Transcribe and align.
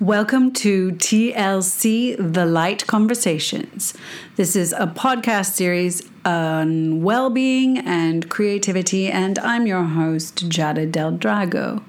Welcome 0.00 0.52
to 0.52 0.92
TLC 0.92 2.14
The 2.32 2.46
Light 2.46 2.86
Conversations. 2.86 3.94
This 4.36 4.54
is 4.54 4.72
a 4.72 4.86
podcast 4.86 5.54
series 5.54 6.08
on 6.24 7.02
well 7.02 7.30
being 7.30 7.78
and 7.78 8.30
creativity, 8.30 9.10
and 9.10 9.40
I'm 9.40 9.66
your 9.66 9.82
host, 9.82 10.48
Jada 10.48 10.88
Del 10.88 11.14
Drago. 11.14 11.82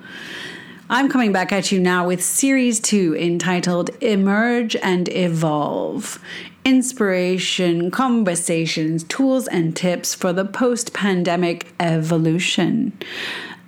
I'm 0.89 1.07
coming 1.07 1.31
back 1.31 1.51
at 1.51 1.71
you 1.71 1.79
now 1.79 2.07
with 2.07 2.23
series 2.23 2.79
two 2.79 3.15
entitled 3.15 3.91
Emerge 4.01 4.75
and 4.77 5.07
Evolve 5.09 6.19
Inspiration, 6.65 7.91
Conversations, 7.91 9.03
Tools, 9.03 9.47
and 9.47 9.75
Tips 9.75 10.15
for 10.15 10.33
the 10.33 10.45
Post 10.45 10.93
Pandemic 10.93 11.71
Evolution 11.79 12.91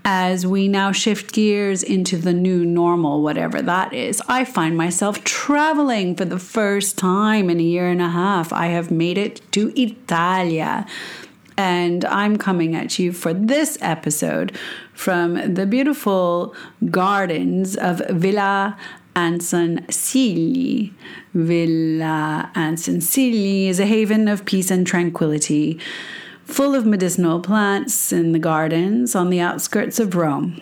as 0.04 0.48
we 0.48 0.68
now 0.68 0.92
shift 0.92 1.32
gears 1.32 1.84
into 1.84 2.18
the 2.18 2.34
new 2.34 2.66
normal, 2.66 3.22
whatever 3.22 3.62
that 3.62 3.94
is, 3.94 4.22
I 4.28 4.46
find 4.46 4.76
myself 4.76 5.24
traveling 5.24 6.16
for 6.16 6.26
the 6.26 6.40
first 6.40 6.98
time 6.98 7.50
in 7.50 7.60
a 7.60 7.64
year 7.64 7.88
and 7.88 8.02
a 8.02 8.10
half. 8.10 8.52
I 8.52 8.68
have 8.68 8.90
made 8.90 9.18
it 9.18 9.42
to 9.52 9.72
Italia. 9.80 10.88
And 11.58 12.06
I'm 12.06 12.38
coming 12.38 12.76
at 12.76 12.98
you 12.98 13.12
for 13.12 13.34
this 13.34 13.78
episode 13.82 14.58
from 14.94 15.54
the 15.54 15.68
beautiful 15.68 16.56
gardens 16.90 17.76
of 17.76 18.02
Villa 18.10 18.78
Anson 19.16 19.86
Sigli. 19.88 20.94
Villa 21.34 22.50
Anson 22.56 22.98
Sigli 22.98 23.68
is 23.68 23.80
a 23.80 23.86
haven 23.86 24.28
of 24.28 24.46
peace 24.46 24.72
and 24.72 24.88
tranquility 24.88 25.80
full 26.52 26.76
of 26.76 26.86
medicinal 26.86 27.40
plants 27.40 28.12
in 28.12 28.34
the 28.34 28.40
gardens 28.40 29.16
on 29.16 29.30
the 29.30 29.40
outskirts 29.40 30.00
of 30.00 30.16
Rome. 30.16 30.62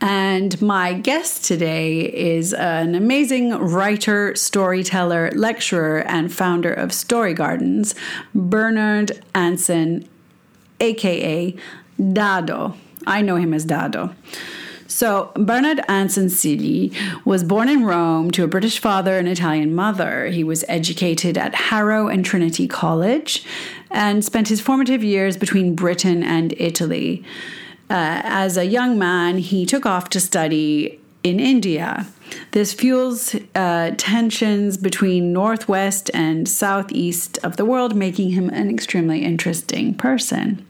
And 0.00 0.60
my 0.60 0.92
guest 0.92 1.44
today 1.44 2.00
is 2.00 2.52
an 2.52 2.94
amazing 2.94 3.52
writer, 3.52 4.36
storyteller, 4.36 5.30
lecturer, 5.34 6.00
and 6.00 6.32
founder 6.32 6.72
of 6.72 6.92
Story 6.92 7.32
Gardens, 7.32 7.94
Bernard 8.34 9.24
Anson, 9.34 10.06
aka 10.80 11.56
Dado. 12.12 12.74
I 13.06 13.22
know 13.22 13.36
him 13.36 13.54
as 13.54 13.64
Dado. 13.64 14.14
So, 14.86 15.32
Bernard 15.34 15.80
Anson 15.88 16.26
Sigli 16.26 16.94
was 17.24 17.42
born 17.42 17.68
in 17.68 17.84
Rome 17.84 18.30
to 18.32 18.44
a 18.44 18.48
British 18.48 18.78
father 18.78 19.18
and 19.18 19.28
Italian 19.28 19.74
mother. 19.74 20.26
He 20.26 20.44
was 20.44 20.64
educated 20.68 21.36
at 21.36 21.54
Harrow 21.54 22.08
and 22.08 22.24
Trinity 22.24 22.68
College 22.68 23.44
and 23.90 24.24
spent 24.24 24.48
his 24.48 24.60
formative 24.60 25.02
years 25.02 25.36
between 25.36 25.74
Britain 25.74 26.22
and 26.22 26.54
Italy. 26.58 27.24
Uh, 27.88 28.20
as 28.24 28.56
a 28.56 28.64
young 28.64 28.98
man, 28.98 29.38
he 29.38 29.64
took 29.64 29.86
off 29.86 30.08
to 30.10 30.20
study 30.20 31.00
in 31.22 31.40
India. 31.40 32.06
This 32.52 32.72
fuels 32.72 33.34
uh, 33.54 33.92
tensions 33.96 34.76
between 34.76 35.32
northwest 35.32 36.10
and 36.14 36.48
southeast 36.48 37.38
of 37.42 37.56
the 37.56 37.64
world, 37.64 37.94
making 37.94 38.30
him 38.30 38.48
an 38.50 38.70
extremely 38.70 39.24
interesting 39.24 39.94
person. 39.94 40.66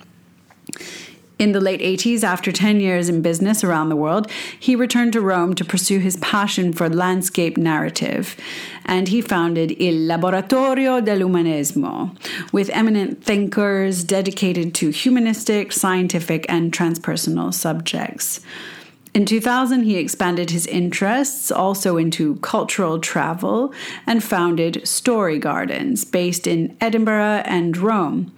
In 1.38 1.52
the 1.52 1.60
late 1.60 1.82
80s, 1.82 2.24
after 2.24 2.50
10 2.50 2.80
years 2.80 3.10
in 3.10 3.20
business 3.20 3.62
around 3.62 3.90
the 3.90 3.96
world, 3.96 4.30
he 4.58 4.74
returned 4.74 5.12
to 5.12 5.20
Rome 5.20 5.54
to 5.56 5.66
pursue 5.66 5.98
his 5.98 6.16
passion 6.16 6.72
for 6.72 6.88
landscape 6.88 7.58
narrative. 7.58 8.36
And 8.86 9.08
he 9.08 9.20
founded 9.20 9.78
Il 9.78 10.06
Laboratorio 10.06 11.02
dell'Umanesimo, 11.02 12.16
with 12.52 12.70
eminent 12.70 13.22
thinkers 13.22 14.02
dedicated 14.02 14.74
to 14.76 14.88
humanistic, 14.88 15.72
scientific, 15.72 16.46
and 16.48 16.72
transpersonal 16.72 17.52
subjects. 17.52 18.40
In 19.12 19.26
2000, 19.26 19.82
he 19.82 19.96
expanded 19.96 20.50
his 20.50 20.66
interests 20.66 21.50
also 21.50 21.98
into 21.98 22.36
cultural 22.36 22.98
travel 22.98 23.74
and 24.06 24.24
founded 24.24 24.88
Story 24.88 25.38
Gardens, 25.38 26.02
based 26.04 26.46
in 26.46 26.74
Edinburgh 26.80 27.42
and 27.44 27.76
Rome 27.76 28.32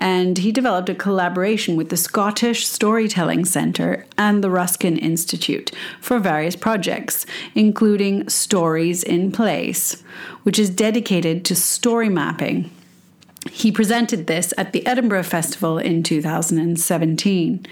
and 0.00 0.38
he 0.38 0.50
developed 0.50 0.88
a 0.88 0.94
collaboration 0.94 1.76
with 1.76 1.90
the 1.90 1.96
Scottish 1.96 2.66
Storytelling 2.66 3.44
Centre 3.44 4.06
and 4.16 4.42
the 4.42 4.50
Ruskin 4.50 4.96
Institute 4.96 5.70
for 6.00 6.18
various 6.18 6.56
projects, 6.56 7.26
including 7.54 8.26
Stories 8.28 9.04
in 9.04 9.30
Place, 9.30 10.02
which 10.42 10.58
is 10.58 10.70
dedicated 10.70 11.44
to 11.44 11.54
story 11.54 12.08
mapping. 12.08 12.70
He 13.50 13.70
presented 13.70 14.26
this 14.26 14.54
at 14.56 14.72
the 14.72 14.86
Edinburgh 14.86 15.24
Festival 15.24 15.76
in 15.78 16.02
2017 16.02 17.66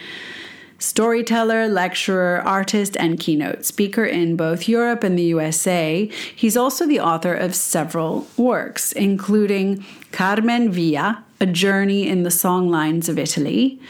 storyteller, 0.79 1.69
lecturer, 1.69 2.41
artist, 2.45 2.97
and 2.99 3.19
keynote 3.19 3.65
speaker 3.65 4.05
in 4.05 4.37
both 4.37 4.69
Europe 4.69 5.03
and 5.03 5.19
the 5.19 5.25
USA. 5.25 6.07
He's 6.35 6.57
also 6.57 6.87
the 6.87 7.01
author 7.01 7.35
of 7.35 7.55
several 7.55 8.27
works, 8.37 8.93
including 8.93 9.85
Carmen 10.13 10.71
Via, 10.71 11.25
a 11.41 11.47
journey 11.47 12.09
in 12.09 12.23
the 12.23 12.31
songlines 12.31 13.09
of 13.09 13.19
Italy, 13.19 13.81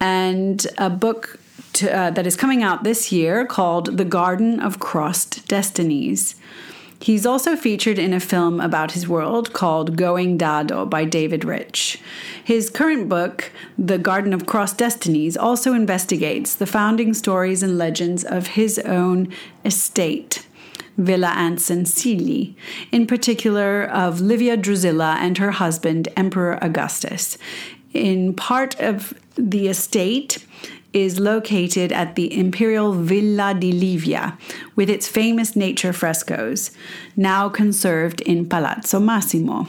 and 0.00 0.66
a 0.78 0.90
book 0.90 1.38
to, 1.74 1.94
uh, 1.94 2.10
that 2.10 2.26
is 2.26 2.36
coming 2.36 2.62
out 2.62 2.84
this 2.84 3.12
year 3.12 3.46
called 3.46 3.96
The 3.96 4.04
Garden 4.04 4.60
of 4.60 4.78
Crossed 4.78 5.46
Destinies. 5.48 6.34
He's 7.02 7.26
also 7.26 7.56
featured 7.56 7.98
in 7.98 8.12
a 8.12 8.20
film 8.20 8.60
about 8.60 8.92
his 8.92 9.08
world 9.08 9.52
called 9.52 9.96
Going 9.96 10.36
Dado 10.36 10.86
by 10.86 11.04
David 11.04 11.44
Rich. 11.44 12.00
His 12.44 12.70
current 12.70 13.08
book, 13.08 13.50
The 13.76 13.98
Garden 13.98 14.32
of 14.32 14.46
Cross 14.46 14.74
Destinies, 14.74 15.36
also 15.36 15.72
investigates 15.72 16.54
the 16.54 16.64
founding 16.64 17.12
stories 17.12 17.60
and 17.64 17.76
legends 17.76 18.22
of 18.22 18.48
his 18.48 18.78
own 18.78 19.32
estate. 19.64 20.46
Villa 20.96 21.32
Anson 21.34 21.86
in 22.92 23.06
particular 23.08 23.82
of 23.82 24.20
Livia 24.20 24.56
Drusilla 24.56 25.16
and 25.18 25.38
her 25.38 25.50
husband, 25.50 26.08
Emperor 26.16 26.56
Augustus. 26.62 27.36
In 27.92 28.32
part 28.32 28.78
of 28.78 29.12
the 29.34 29.66
estate 29.66 30.46
is 30.92 31.18
located 31.18 31.92
at 31.92 32.14
the 32.14 32.38
Imperial 32.38 32.92
Villa 32.92 33.54
di 33.54 33.72
Livia, 33.72 34.38
with 34.76 34.90
its 34.90 35.08
famous 35.08 35.56
nature 35.56 35.92
frescoes, 35.92 36.70
now 37.16 37.48
conserved 37.48 38.20
in 38.22 38.48
Palazzo 38.48 39.00
Massimo. 39.00 39.66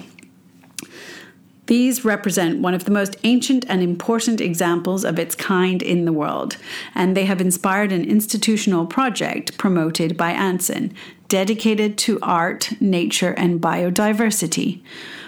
These 1.67 2.03
represent 2.03 2.59
one 2.59 2.73
of 2.73 2.83
the 2.83 2.91
most 2.91 3.15
ancient 3.23 3.65
and 3.69 3.81
important 3.81 4.41
examples 4.41 5.05
of 5.05 5.17
its 5.17 5.33
kind 5.33 5.81
in 5.81 6.03
the 6.03 6.11
world, 6.11 6.57
and 6.93 7.15
they 7.15 7.23
have 7.25 7.39
inspired 7.39 7.93
an 7.93 8.03
institutional 8.03 8.85
project 8.85 9.57
promoted 9.57 10.17
by 10.17 10.31
Anson, 10.31 10.93
dedicated 11.29 11.97
to 11.99 12.19
art, 12.21 12.73
nature, 12.81 13.31
and 13.31 13.61
biodiversity. 13.61 14.81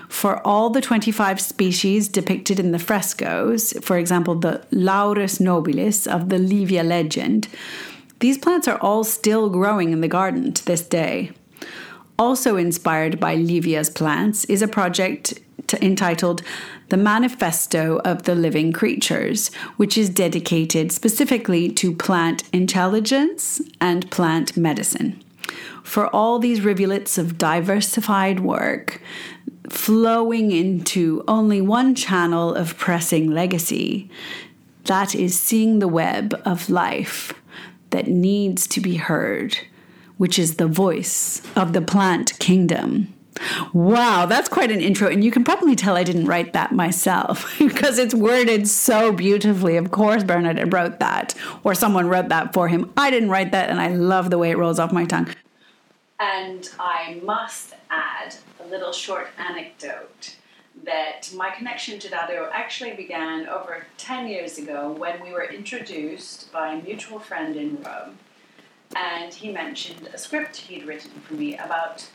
For 0.09 0.45
all 0.45 0.69
the 0.69 0.81
25 0.81 1.39
species 1.41 2.07
depicted 2.07 2.59
in 2.59 2.71
the 2.71 2.79
frescoes, 2.79 3.73
for 3.81 3.97
example, 3.97 4.35
the 4.35 4.65
Laurus 4.71 5.39
nobilis 5.39 6.07
of 6.07 6.29
the 6.29 6.37
Livia 6.37 6.83
legend, 6.83 7.47
these 8.19 8.37
plants 8.37 8.67
are 8.67 8.79
all 8.79 9.03
still 9.03 9.49
growing 9.49 9.91
in 9.91 10.01
the 10.01 10.07
garden 10.07 10.53
to 10.53 10.65
this 10.65 10.81
day. 10.81 11.31
Also 12.17 12.55
inspired 12.55 13.19
by 13.19 13.35
Livia's 13.35 13.89
plants 13.89 14.45
is 14.45 14.61
a 14.61 14.67
project 14.67 15.39
entitled 15.81 16.41
The 16.89 16.97
Manifesto 16.97 17.99
of 18.05 18.23
the 18.23 18.35
Living 18.35 18.71
Creatures, 18.71 19.53
which 19.77 19.97
is 19.97 20.09
dedicated 20.09 20.91
specifically 20.91 21.69
to 21.73 21.93
plant 21.93 22.43
intelligence 22.53 23.61
and 23.81 24.09
plant 24.11 24.55
medicine. 24.55 25.21
For 25.83 26.07
all 26.07 26.39
these 26.39 26.61
rivulets 26.61 27.17
of 27.17 27.37
diversified 27.37 28.39
work, 28.39 29.01
flowing 29.69 30.51
into 30.51 31.23
only 31.27 31.61
one 31.61 31.95
channel 31.95 32.53
of 32.53 32.77
pressing 32.77 33.31
legacy, 33.31 34.09
that 34.85 35.15
is 35.15 35.39
seeing 35.39 35.79
the 35.79 35.87
web 35.87 36.39
of 36.45 36.69
life 36.69 37.33
that 37.89 38.07
needs 38.07 38.67
to 38.67 38.81
be 38.81 38.95
heard, 38.95 39.57
which 40.17 40.37
is 40.37 40.55
the 40.55 40.67
voice 40.67 41.41
of 41.55 41.73
the 41.73 41.81
plant 41.81 42.37
kingdom. 42.39 43.13
Wow, 43.73 44.25
that's 44.25 44.47
quite 44.47 44.71
an 44.71 44.81
intro. 44.81 45.09
And 45.09 45.23
you 45.23 45.31
can 45.31 45.43
probably 45.43 45.75
tell 45.75 45.97
I 45.97 46.03
didn't 46.03 46.25
write 46.25 46.53
that 46.53 46.71
myself 46.71 47.53
because 47.59 47.97
it's 47.97 48.13
worded 48.13 48.67
so 48.67 49.11
beautifully. 49.11 49.77
Of 49.77 49.91
course, 49.91 50.23
Bernard 50.23 50.73
wrote 50.73 50.99
that, 50.99 51.35
or 51.63 51.75
someone 51.75 52.07
wrote 52.07 52.29
that 52.29 52.53
for 52.53 52.67
him. 52.67 52.91
I 52.95 53.11
didn't 53.11 53.29
write 53.29 53.51
that, 53.51 53.69
and 53.69 53.81
I 53.81 53.89
love 53.89 54.29
the 54.29 54.37
way 54.37 54.51
it 54.51 54.57
rolls 54.57 54.79
off 54.79 54.91
my 54.91 55.05
tongue. 55.05 55.33
And 56.19 56.69
I 56.79 57.19
must 57.23 57.74
add 57.95 58.35
a 58.63 58.67
little 58.67 58.91
short 58.91 59.27
anecdote 59.37 60.35
that 60.83 61.31
my 61.33 61.49
connection 61.51 61.99
to 61.99 62.09
Dado 62.09 62.49
actually 62.51 62.93
began 62.93 63.47
over 63.47 63.85
10 63.97 64.27
years 64.27 64.57
ago 64.57 64.91
when 64.91 65.21
we 65.21 65.31
were 65.31 65.45
introduced 65.45 66.51
by 66.51 66.73
a 66.73 66.83
mutual 66.83 67.19
friend 67.19 67.55
in 67.55 67.81
Rome. 67.81 68.17
And 68.95 69.33
he 69.33 69.51
mentioned 69.51 70.09
a 70.13 70.17
script 70.17 70.57
he'd 70.57 70.85
written 70.85 71.11
for 71.21 71.33
me 71.33 71.57
about 71.57 72.07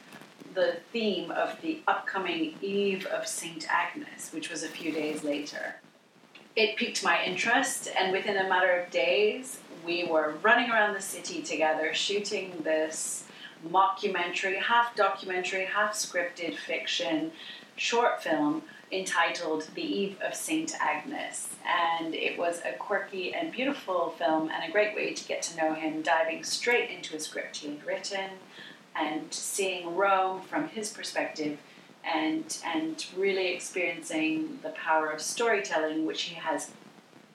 the 0.55 0.77
theme 0.93 1.31
of 1.31 1.61
the 1.62 1.81
upcoming 1.87 2.55
Eve 2.61 3.06
of 3.06 3.27
St. 3.27 3.67
Agnes, 3.71 4.31
which 4.32 4.50
was 4.50 4.62
a 4.62 4.69
few 4.69 4.93
days 4.93 5.25
later. 5.25 5.77
It 6.56 6.77
piqued 6.77 7.05
my 7.05 7.23
interest, 7.25 7.88
and 7.97 8.12
within 8.12 8.37
a 8.37 8.49
matter 8.49 8.73
of 8.73 8.91
days, 8.91 9.61
we 9.87 10.05
were 10.05 10.35
running 10.43 10.71
around 10.71 10.94
the 10.94 11.00
city 11.00 11.43
together 11.43 11.94
shooting 11.94 12.53
this 12.62 13.25
mockumentary, 13.68 14.56
half 14.56 14.94
documentary, 14.96 15.64
half 15.64 15.94
scripted 15.94 16.56
fiction 16.56 17.32
short 17.76 18.22
film 18.22 18.62
entitled 18.92 19.68
The 19.74 19.82
Eve 19.82 20.16
of 20.22 20.34
St. 20.34 20.74
Agnes. 20.80 21.48
And 21.64 22.14
it 22.14 22.38
was 22.38 22.60
a 22.64 22.76
quirky 22.76 23.32
and 23.32 23.52
beautiful 23.52 24.14
film 24.18 24.50
and 24.50 24.68
a 24.68 24.72
great 24.72 24.94
way 24.94 25.14
to 25.14 25.28
get 25.28 25.42
to 25.42 25.56
know 25.56 25.74
him, 25.74 26.02
diving 26.02 26.44
straight 26.44 26.90
into 26.90 27.16
a 27.16 27.20
script 27.20 27.58
he 27.58 27.68
had 27.68 27.86
written 27.86 28.30
and 28.96 29.32
seeing 29.32 29.96
Rome 29.96 30.42
from 30.42 30.68
his 30.68 30.90
perspective 30.90 31.58
and, 32.04 32.58
and 32.64 33.06
really 33.16 33.48
experiencing 33.48 34.58
the 34.62 34.70
power 34.70 35.08
of 35.10 35.20
storytelling, 35.20 36.04
which 36.04 36.22
he 36.22 36.34
has 36.34 36.72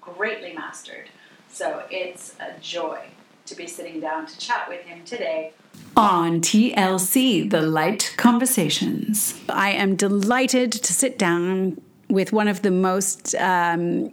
greatly 0.02 0.54
mastered. 0.54 1.10
So 1.50 1.84
it's 1.90 2.36
a 2.40 2.60
joy 2.60 3.06
to 3.46 3.56
be 3.56 3.68
sitting 3.68 4.00
down 4.00 4.26
to 4.26 4.38
chat 4.38 4.68
with 4.68 4.82
him 4.82 5.06
today 5.06 5.54
on 5.98 6.42
TLC, 6.42 7.50
The 7.50 7.62
Light 7.62 8.14
Conversations. 8.18 9.40
I 9.48 9.72
am 9.72 9.96
delighted 9.96 10.72
to 10.74 10.94
sit 10.94 11.18
down 11.18 11.80
with 12.10 12.34
one 12.34 12.50
of 12.50 12.64
the 12.64 12.72
most 12.72 13.34
um, 13.36 14.12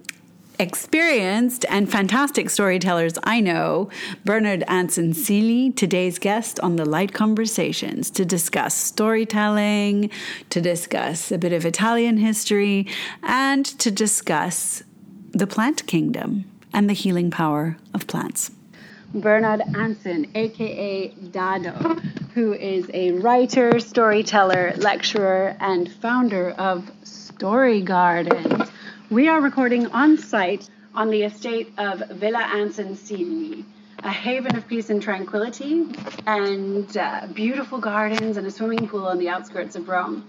experienced 0.61 1.65
and 1.69 1.91
fantastic 1.91 2.51
storytellers 2.51 3.15
I 3.25 3.41
know, 3.41 3.91
Bernard 4.25 4.63
Anson-Seely, 4.69 5.73
today's 5.73 6.21
guest 6.21 6.61
on 6.61 6.77
The 6.77 6.85
Light 6.85 7.13
Conversations, 7.13 8.11
to 8.11 8.25
discuss 8.25 8.77
storytelling, 8.77 10.11
to 10.51 10.61
discuss 10.61 11.33
a 11.33 11.39
bit 11.39 11.53
of 11.53 11.67
Italian 11.67 12.19
history, 12.19 12.87
and 13.25 13.67
to 13.81 13.91
discuss 13.91 14.85
the 15.33 15.49
plant 15.49 15.87
kingdom 15.87 16.45
and 16.73 16.89
the 16.89 16.95
healing 16.95 17.31
power 17.31 17.77
of 17.93 18.07
plants. 18.07 18.53
Bernard 19.15 19.61
Anson, 19.77 20.27
aka 20.35 21.09
Dado, 21.09 21.73
who 22.33 22.55
is 22.55 22.91
a 22.95 23.13
writer, 23.13 23.79
storyteller, 23.79 24.73
lecturer, 24.79 25.55
and 25.61 25.93
founder 25.93 26.53
of 26.53 26.91
Story 27.03 27.83
Gardens. 27.83 28.71
We 29.11 29.29
are 29.29 29.43
recording 29.43 29.87
on 29.89 30.17
site 30.17 30.71
on 30.95 31.11
the 31.11 31.25
estate 31.25 31.75
of 31.77 32.03
Villa 32.13 32.39
Anson-Seely, 32.55 33.67
a 34.03 34.11
haven 34.11 34.57
of 34.57 34.67
peace 34.67 34.89
and 34.89 35.03
tranquility, 35.03 35.95
and 36.27 36.97
uh, 36.97 37.27
beautiful 37.35 37.79
gardens 37.79 38.39
and 38.39 38.47
a 38.47 38.51
swimming 38.51 38.89
pool 38.89 39.07
on 39.07 39.19
the 39.19 39.29
outskirts 39.29 39.77
of 39.77 39.91
Rome. 39.91 40.27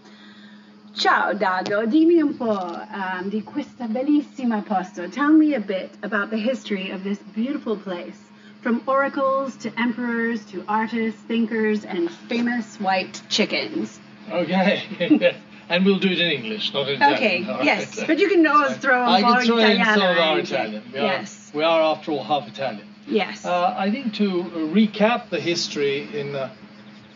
Ciao 0.93 1.31
Dado, 1.31 1.85
dimmi 1.85 2.19
un 2.19 2.37
po' 2.37 2.85
um, 2.93 3.29
di 3.29 3.41
questa 3.43 3.87
bellissima 3.87 4.61
posto. 4.65 5.07
Tell 5.07 5.31
me 5.31 5.53
a 5.53 5.61
bit 5.61 5.91
about 6.03 6.31
the 6.31 6.37
history 6.37 6.91
of 6.91 7.05
this 7.05 7.19
beautiful 7.33 7.77
place 7.77 8.31
from 8.63 8.81
oracles 8.87 9.57
to 9.57 9.79
emperors 9.79 10.43
to 10.45 10.63
artists, 10.67 11.21
thinkers, 11.23 11.83
and 11.83 12.09
famous 12.09 12.79
white 12.79 13.21
chickens. 13.29 13.99
Okay. 14.31 15.35
and 15.69 15.85
we'll 15.85 15.99
do 15.99 16.09
it 16.09 16.19
in 16.19 16.31
English, 16.31 16.73
not 16.73 16.87
in 16.87 16.95
Italian. 16.95 17.17
Okay, 17.17 17.43
right. 17.43 17.65
yes. 17.65 18.03
But 18.07 18.19
you 18.19 18.29
can 18.29 18.47
always 18.47 18.77
throw 18.77 19.03
I 19.03 19.21
can 19.21 19.45
throw 19.45 19.57
in 19.57 19.83
some 19.83 20.01
of 20.01 20.17
our 20.17 20.39
Italian. 20.39 20.83
We 20.93 20.99
yes. 20.99 21.51
Are, 21.53 21.57
we 21.57 21.63
are, 21.63 21.81
after 21.81 22.11
all, 22.11 22.23
half 22.23 22.47
Italian. 22.47 22.87
Yes. 23.05 23.45
Uh, 23.45 23.75
I 23.77 23.91
think 23.91 24.13
to 24.15 24.43
recap 24.73 25.29
the 25.29 25.41
history 25.41 26.07
in 26.17 26.33
a, 26.33 26.55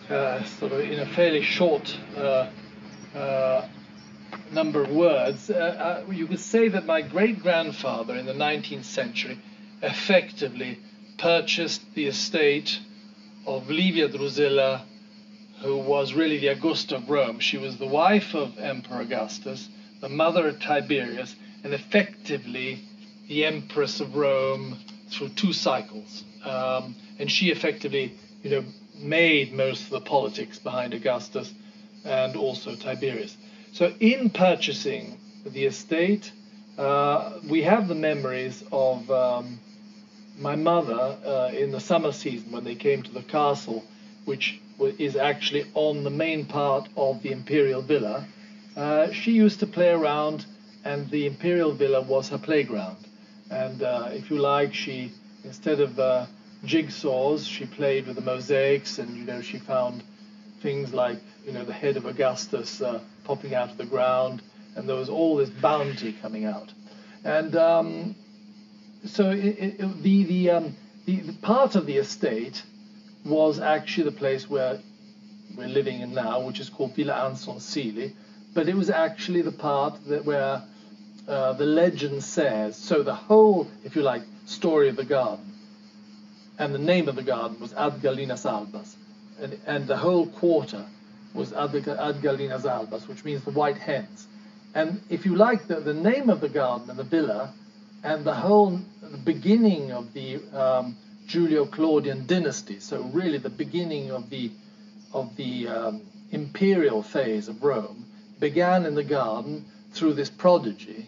uh, 0.09 0.43
sort 0.43 0.73
of 0.73 0.81
in 0.81 0.99
a 0.99 1.05
fairly 1.05 1.41
short 1.41 1.97
uh, 2.17 2.49
uh 3.15 3.67
number 4.51 4.81
of 4.81 4.89
words, 4.89 5.49
uh, 5.49 6.03
uh, 6.07 6.11
you 6.11 6.27
could 6.27 6.39
say 6.39 6.67
that 6.67 6.85
my 6.85 7.01
great 7.01 7.39
grandfather 7.39 8.15
in 8.15 8.25
the 8.25 8.33
19th 8.33 8.83
century 8.83 9.39
effectively 9.81 10.79
purchased 11.17 11.81
the 11.95 12.05
estate 12.07 12.79
of 13.45 13.69
Livia 13.69 14.07
Drusilla, 14.07 14.85
who 15.61 15.77
was 15.77 16.13
really 16.13 16.37
the 16.37 16.49
Augusta 16.49 16.97
of 16.97 17.09
Rome. 17.09 17.39
She 17.39 17.57
was 17.57 17.77
the 17.77 17.87
wife 17.87 18.35
of 18.35 18.57
Emperor 18.59 19.01
Augustus, 19.01 19.69
the 20.01 20.09
mother 20.09 20.47
of 20.47 20.59
Tiberius, 20.59 21.35
and 21.63 21.73
effectively 21.73 22.79
the 23.27 23.45
Empress 23.45 23.99
of 23.99 24.15
Rome 24.15 24.77
through 25.09 25.29
two 25.29 25.53
cycles. 25.53 26.23
Um, 26.43 26.95
and 27.19 27.31
she 27.31 27.49
effectively, 27.49 28.13
you 28.43 28.51
know, 28.51 28.63
made 28.95 29.53
most 29.53 29.85
of 29.85 29.89
the 29.89 30.01
politics 30.01 30.59
behind 30.59 30.93
Augustus 30.93 31.53
and 32.05 32.35
also 32.35 32.75
Tiberius. 32.75 33.35
So 33.73 33.93
in 33.99 34.29
purchasing 34.29 35.17
the 35.45 35.65
estate, 35.65 36.31
uh, 36.77 37.39
we 37.49 37.63
have 37.63 37.87
the 37.87 37.95
memories 37.95 38.63
of 38.71 39.09
um, 39.09 39.59
my 40.37 40.55
mother, 40.55 41.17
uh, 41.25 41.51
in 41.53 41.71
the 41.71 41.79
summer 41.79 42.11
season, 42.11 42.51
when 42.51 42.63
they 42.63 42.75
came 42.75 43.01
to 43.03 43.11
the 43.11 43.23
castle, 43.23 43.83
which 44.25 44.59
is 44.79 45.15
actually 45.15 45.65
on 45.73 46.03
the 46.03 46.09
main 46.09 46.45
part 46.45 46.87
of 46.95 47.23
the 47.23 47.31
imperial 47.31 47.81
villa, 47.81 48.27
uh, 48.75 49.11
she 49.11 49.31
used 49.31 49.59
to 49.59 49.65
play 49.65 49.89
around, 49.89 50.45
and 50.85 51.09
the 51.09 51.25
imperial 51.25 51.71
villa 51.71 52.01
was 52.01 52.29
her 52.29 52.37
playground. 52.37 52.97
And 53.49 53.81
uh, 53.81 54.09
if 54.11 54.29
you 54.29 54.37
like, 54.37 54.73
she 54.73 55.11
instead 55.43 55.79
of 55.79 55.97
uh, 55.97 56.27
jigsaws, 56.65 57.47
she 57.47 57.65
played 57.65 58.05
with 58.05 58.15
the 58.15 58.21
mosaics, 58.21 58.99
and 58.99 59.17
you 59.17 59.23
know 59.25 59.41
she 59.41 59.57
found 59.57 60.03
things 60.61 60.93
like 60.93 61.17
you 61.45 61.53
know 61.53 61.63
the 61.63 61.73
head 61.73 61.97
of 61.97 62.05
Augustus 62.05 62.81
uh, 62.81 62.99
popping 63.23 63.55
out 63.55 63.71
of 63.71 63.77
the 63.77 63.85
ground, 63.85 64.43
and 64.75 64.87
there 64.87 64.95
was 64.95 65.09
all 65.09 65.37
this 65.37 65.49
bounty 65.49 66.13
coming 66.13 66.45
out. 66.45 66.71
And 67.23 67.55
um, 67.55 68.15
so 69.05 69.31
it, 69.31 69.79
it, 69.79 70.03
the 70.03 70.23
the, 70.23 70.49
um, 70.49 70.75
the, 71.05 71.17
the 71.17 71.33
part 71.33 71.75
of 71.75 71.85
the 71.85 71.97
estate 71.97 72.63
was 73.25 73.59
actually 73.59 74.05
the 74.05 74.17
place 74.17 74.49
where 74.49 74.79
we're 75.57 75.67
living 75.67 76.01
in 76.01 76.13
now, 76.13 76.39
which 76.41 76.59
is 76.59 76.69
called 76.69 76.95
Villa 76.95 77.25
Anson-Seely, 77.25 78.15
but 78.53 78.69
it 78.69 78.75
was 78.75 78.89
actually 78.89 79.41
the 79.41 79.51
part 79.51 79.97
that 80.07 80.25
where 80.25 80.61
uh, 81.27 81.53
the 81.53 81.65
legend 81.65 82.23
says. 82.23 82.75
So 82.75 83.03
the 83.03 83.15
whole, 83.15 83.67
if 83.83 83.95
you 83.95 84.01
like, 84.01 84.21
story 84.45 84.89
of 84.89 84.95
the 84.95 85.05
garden, 85.05 85.53
and 86.59 86.73
the 86.73 86.79
name 86.79 87.07
of 87.07 87.15
the 87.15 87.23
garden 87.23 87.59
was 87.59 87.73
Ad 87.73 88.01
Gallinas 88.01 88.45
Albas, 88.45 88.95
and, 89.41 89.59
and 89.65 89.87
the 89.87 89.97
whole 89.97 90.27
quarter 90.27 90.85
was 91.33 91.53
Ad, 91.53 91.75
Ad 91.75 92.21
Gallinas 92.21 92.63
Albas, 92.63 93.07
which 93.07 93.23
means 93.25 93.43
the 93.43 93.51
white 93.51 93.77
hens. 93.77 94.27
And 94.73 95.01
if 95.09 95.25
you 95.25 95.35
like, 95.35 95.67
the, 95.67 95.79
the 95.79 95.93
name 95.93 96.29
of 96.29 96.39
the 96.39 96.49
garden 96.49 96.89
and 96.89 96.99
the 96.99 97.03
villa 97.03 97.53
and 98.07 98.23
the 98.23 98.33
whole 98.33 98.79
beginning 99.25 99.91
of 99.91 100.13
the 100.13 100.37
um, 100.53 100.95
Julio-Claudian 101.27 102.25
dynasty, 102.25 102.79
so 102.79 103.01
really 103.13 103.37
the 103.37 103.49
beginning 103.49 104.11
of 104.11 104.29
the 104.29 104.49
of 105.13 105.35
the 105.35 105.67
um, 105.67 106.01
imperial 106.31 107.03
phase 107.03 107.49
of 107.49 107.61
Rome, 107.61 108.05
began 108.39 108.85
in 108.85 108.95
the 108.95 109.03
garden 109.03 109.65
through 109.91 110.13
this 110.13 110.29
prodigy, 110.29 111.05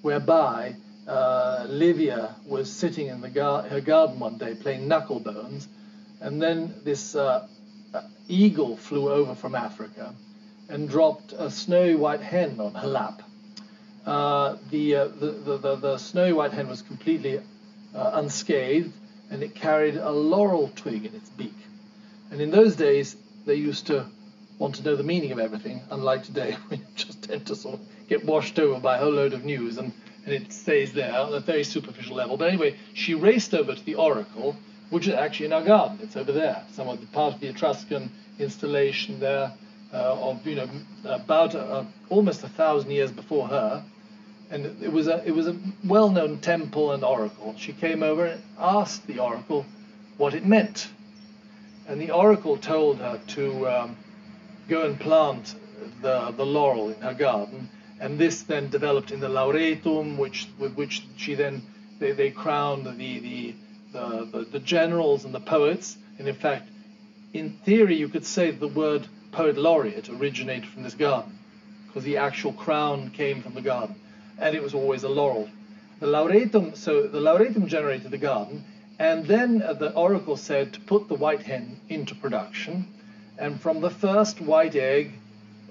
whereby 0.00 0.74
uh, 1.06 1.66
Livia 1.68 2.34
was 2.46 2.72
sitting 2.72 3.08
in 3.08 3.20
the 3.20 3.28
gar- 3.28 3.62
her 3.62 3.82
garden 3.82 4.18
one 4.18 4.38
day 4.38 4.54
playing 4.54 4.88
knucklebones, 4.88 5.66
and 6.22 6.40
then 6.40 6.74
this 6.82 7.14
uh, 7.14 7.46
eagle 8.26 8.74
flew 8.78 9.10
over 9.10 9.34
from 9.34 9.54
Africa 9.54 10.14
and 10.70 10.88
dropped 10.88 11.32
a 11.32 11.50
snowy 11.50 11.94
white 11.94 12.22
hen 12.22 12.58
on 12.58 12.72
her 12.74 12.88
lap. 12.88 13.22
Uh, 14.06 14.56
the, 14.70 14.94
uh, 14.94 15.08
the, 15.08 15.30
the, 15.30 15.56
the, 15.58 15.76
the, 15.76 15.98
snowy 15.98 16.32
white 16.32 16.52
hen 16.52 16.68
was 16.68 16.82
completely 16.82 17.38
uh, 17.94 18.10
unscathed 18.14 18.92
and 19.30 19.42
it 19.42 19.54
carried 19.54 19.96
a 19.96 20.10
laurel 20.10 20.70
twig 20.74 21.04
in 21.04 21.14
its 21.14 21.28
beak. 21.30 21.54
And 22.30 22.40
in 22.40 22.50
those 22.50 22.76
days, 22.76 23.16
they 23.44 23.56
used 23.56 23.86
to 23.88 24.06
want 24.58 24.76
to 24.76 24.82
know 24.82 24.96
the 24.96 25.02
meaning 25.02 25.32
of 25.32 25.38
everything, 25.38 25.82
unlike 25.90 26.22
today, 26.22 26.52
when 26.68 26.80
you 26.80 26.86
just 26.94 27.22
tend 27.22 27.46
to 27.46 27.56
sort 27.56 27.74
of 27.74 27.86
get 28.08 28.24
washed 28.24 28.58
over 28.58 28.80
by 28.80 28.96
a 28.96 28.98
whole 28.98 29.12
load 29.12 29.34
of 29.34 29.44
news 29.44 29.76
and, 29.76 29.92
and 30.24 30.34
it 30.34 30.52
stays 30.52 30.92
there 30.92 31.12
on 31.12 31.34
a 31.34 31.40
very 31.40 31.64
superficial 31.64 32.16
level. 32.16 32.36
But 32.36 32.48
anyway, 32.48 32.76
she 32.94 33.14
raced 33.14 33.54
over 33.54 33.74
to 33.74 33.84
the 33.84 33.96
oracle, 33.96 34.56
which 34.90 35.06
is 35.06 35.14
actually 35.14 35.46
in 35.46 35.52
our 35.52 35.64
garden. 35.64 35.98
It's 36.02 36.16
over 36.16 36.32
there, 36.32 36.64
somewhat 36.72 37.12
part 37.12 37.34
of 37.34 37.40
the 37.40 37.48
Etruscan 37.48 38.10
installation 38.38 39.20
there 39.20 39.52
of, 39.92 40.46
you 40.46 40.56
know, 40.56 40.68
about 41.04 41.54
uh, 41.54 41.84
almost 42.10 42.44
a 42.44 42.48
thousand 42.48 42.90
years 42.90 43.10
before 43.10 43.48
her. 43.48 43.84
And 44.50 44.82
it 44.82 44.90
was 44.90 45.08
a 45.08 45.22
it 45.26 45.32
was 45.32 45.46
a 45.46 45.56
well-known 45.84 46.38
temple 46.38 46.92
and 46.92 47.04
oracle. 47.04 47.54
She 47.58 47.74
came 47.74 48.02
over 48.02 48.24
and 48.24 48.42
asked 48.58 49.06
the 49.06 49.18
oracle 49.18 49.66
what 50.16 50.32
it 50.32 50.46
meant, 50.46 50.88
and 51.86 52.00
the 52.00 52.12
oracle 52.12 52.56
told 52.56 52.96
her 52.98 53.20
to 53.26 53.68
um, 53.68 53.96
go 54.66 54.86
and 54.86 54.98
plant 54.98 55.54
the 56.00 56.30
the 56.30 56.46
laurel 56.46 56.88
in 56.88 57.00
her 57.02 57.12
garden, 57.12 57.68
and 58.00 58.18
this 58.18 58.42
then 58.42 58.70
developed 58.70 59.10
in 59.10 59.20
the 59.20 59.28
lauretum, 59.28 60.16
which 60.16 60.48
with 60.58 60.74
which 60.76 61.02
she 61.18 61.34
then 61.34 61.60
they, 61.98 62.12
they 62.12 62.30
crowned 62.30 62.86
the 62.86 63.20
the, 63.20 63.54
the 63.92 64.28
the 64.32 64.44
the 64.52 64.60
generals 64.60 65.26
and 65.26 65.34
the 65.34 65.40
poets, 65.40 65.98
and 66.18 66.26
in 66.26 66.34
fact, 66.34 66.70
in 67.34 67.50
theory, 67.66 67.96
you 67.96 68.08
could 68.08 68.24
say 68.24 68.50
the 68.50 68.68
word 68.68 69.06
poet 69.32 69.56
laureate 69.56 70.08
originated 70.08 70.66
from 70.68 70.82
this 70.82 70.94
garden, 70.94 71.38
because 71.86 72.04
the 72.04 72.16
actual 72.16 72.52
crown 72.52 73.10
came 73.10 73.42
from 73.42 73.54
the 73.54 73.60
garden 73.62 73.94
and 74.38 74.54
it 74.54 74.62
was 74.62 74.74
always 74.74 75.02
a 75.02 75.08
laurel. 75.08 75.48
The 76.00 76.06
lauretum, 76.06 76.76
so 76.76 77.06
the 77.06 77.20
lauretum 77.20 77.66
generated 77.66 78.10
the 78.10 78.18
garden, 78.18 78.64
and 78.98 79.26
then 79.26 79.62
uh, 79.62 79.72
the 79.72 79.92
oracle 79.94 80.36
said 80.36 80.72
to 80.74 80.80
put 80.80 81.08
the 81.08 81.14
white 81.14 81.42
hen 81.42 81.80
into 81.88 82.14
production, 82.14 82.86
and 83.38 83.60
from 83.60 83.80
the 83.80 83.90
first 83.90 84.40
white 84.40 84.76
egg, 84.76 85.12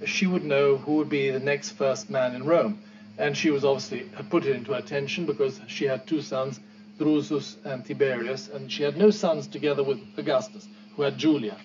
she 0.05 0.27
would 0.27 0.43
know 0.43 0.77
who 0.77 0.95
would 0.95 1.09
be 1.09 1.31
the 1.31 1.39
next 1.39 1.71
first 1.71 2.09
man 2.09 2.35
in 2.35 2.45
Rome. 2.45 2.81
And 3.17 3.35
she 3.35 3.49
was 3.49 3.65
obviously 3.65 4.01
put 4.29 4.45
it 4.45 4.55
into 4.55 4.73
attention 4.73 5.25
because 5.25 5.59
she 5.67 5.85
had 5.85 6.05
two 6.05 6.21
sons, 6.21 6.59
Drusus 6.99 7.57
and 7.65 7.83
Tiberius, 7.83 8.47
and 8.47 8.71
she 8.71 8.83
had 8.83 8.95
no 8.95 9.09
sons 9.09 9.47
together 9.47 9.83
with 9.83 9.99
Augustus, 10.17 10.67
who 10.95 11.01
had 11.01 11.17
Julia. 11.17 11.57